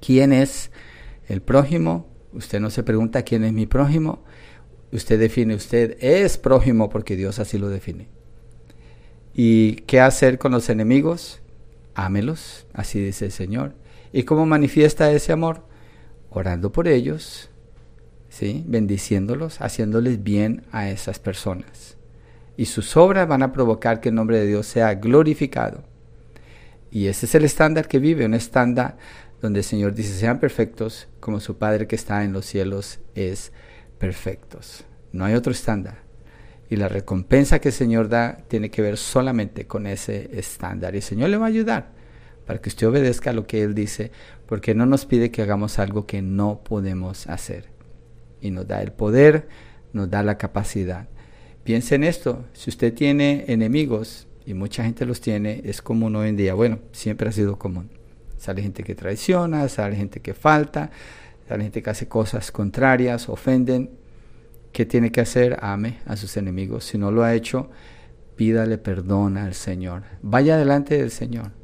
[0.00, 0.70] quién es
[1.28, 4.24] el prójimo Usted no se pregunta quién es mi prójimo.
[4.90, 8.08] Usted define, usted es prójimo porque Dios así lo define.
[9.34, 11.40] ¿Y qué hacer con los enemigos?
[11.94, 13.74] Ámelos, así dice el Señor.
[14.12, 15.62] ¿Y cómo manifiesta ese amor?
[16.28, 17.50] Orando por ellos,
[18.28, 18.62] ¿sí?
[18.66, 21.96] bendiciéndolos, haciéndoles bien a esas personas.
[22.56, 25.84] Y sus obras van a provocar que el nombre de Dios sea glorificado.
[26.90, 28.98] Y ese es el estándar que vive, un estándar
[29.40, 33.52] donde el Señor dice, sean perfectos como su Padre que está en los cielos es
[33.98, 34.84] perfectos.
[35.10, 36.02] No hay otro estándar.
[36.68, 40.94] Y la recompensa que el Señor da tiene que ver solamente con ese estándar.
[40.94, 42.01] Y el Señor le va a ayudar
[42.52, 44.10] para que usted obedezca a lo que Él dice,
[44.44, 47.70] porque no nos pide que hagamos algo que no podemos hacer.
[48.42, 49.48] Y nos da el poder,
[49.94, 51.08] nos da la capacidad.
[51.64, 56.28] Piense en esto, si usted tiene enemigos, y mucha gente los tiene, es común hoy
[56.28, 57.88] en día, bueno, siempre ha sido común
[58.36, 60.90] Sale gente que traiciona, sale gente que falta,
[61.48, 63.92] sale gente que hace cosas contrarias, ofenden.
[64.72, 65.56] ¿Qué tiene que hacer?
[65.62, 66.84] Ame a sus enemigos.
[66.84, 67.70] Si no lo ha hecho,
[68.36, 70.02] pídale perdón al Señor.
[70.20, 71.61] Vaya delante del Señor,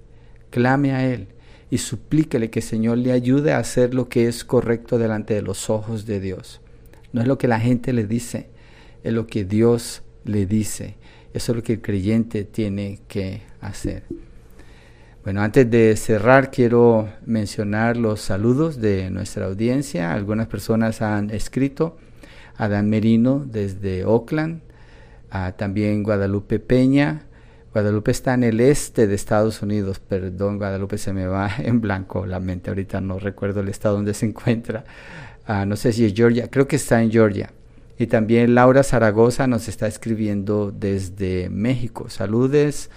[0.50, 1.28] clame a Él
[1.70, 5.42] y suplíquele que el Señor le ayude a hacer lo que es correcto delante de
[5.42, 6.60] los ojos de Dios.
[7.12, 8.48] No es lo que la gente le dice,
[9.04, 10.96] es lo que Dios le dice.
[11.34, 14.02] Eso es lo que el creyente tiene que hacer.
[15.24, 20.14] Bueno, antes de cerrar, quiero mencionar los saludos de nuestra audiencia.
[20.14, 21.98] Algunas personas han escrito.
[22.56, 24.62] Adán Merino desde Oakland,
[25.56, 27.27] también Guadalupe Peña.
[27.72, 32.26] Guadalupe está en el este de Estados Unidos, perdón, Guadalupe se me va en blanco
[32.26, 34.84] la mente, ahorita no recuerdo el estado donde se encuentra.
[35.46, 37.52] Ah, no sé si es Georgia, creo que está en Georgia.
[37.98, 42.08] Y también Laura Zaragoza nos está escribiendo desde México.
[42.08, 42.90] Saludes,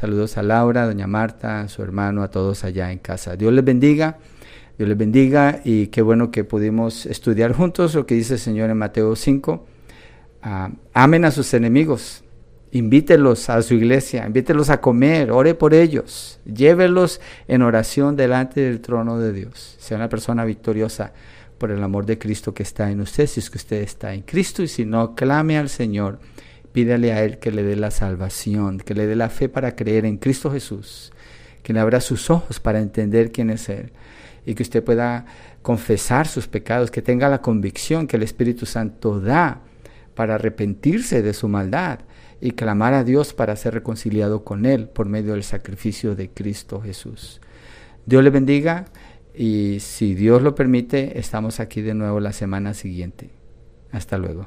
[0.00, 3.36] saludos a Laura, doña Marta, a su hermano, a todos allá en casa.
[3.36, 4.18] Dios les bendiga,
[4.78, 8.70] Dios les bendiga y qué bueno que pudimos estudiar juntos lo que dice el Señor
[8.70, 9.66] en Mateo 5.
[10.42, 12.23] Ah, amen a sus enemigos,
[12.74, 18.80] invítelos a su iglesia, invítelos a comer, ore por ellos, llévelos en oración delante del
[18.80, 19.76] trono de Dios.
[19.78, 21.12] Sea una persona victoriosa
[21.56, 24.22] por el amor de Cristo que está en usted, si es que usted está en
[24.22, 26.18] Cristo, y si no, clame al Señor,
[26.72, 30.04] pídale a Él que le dé la salvación, que le dé la fe para creer
[30.04, 31.12] en Cristo Jesús,
[31.62, 33.92] que le abra sus ojos para entender quién es Él,
[34.44, 35.26] y que usted pueda
[35.62, 39.60] confesar sus pecados, que tenga la convicción que el Espíritu Santo da
[40.16, 42.00] para arrepentirse de su maldad
[42.44, 46.82] y clamar a Dios para ser reconciliado con Él por medio del sacrificio de Cristo
[46.82, 47.40] Jesús.
[48.04, 48.84] Dios le bendiga
[49.34, 53.30] y si Dios lo permite, estamos aquí de nuevo la semana siguiente.
[53.92, 54.46] Hasta luego.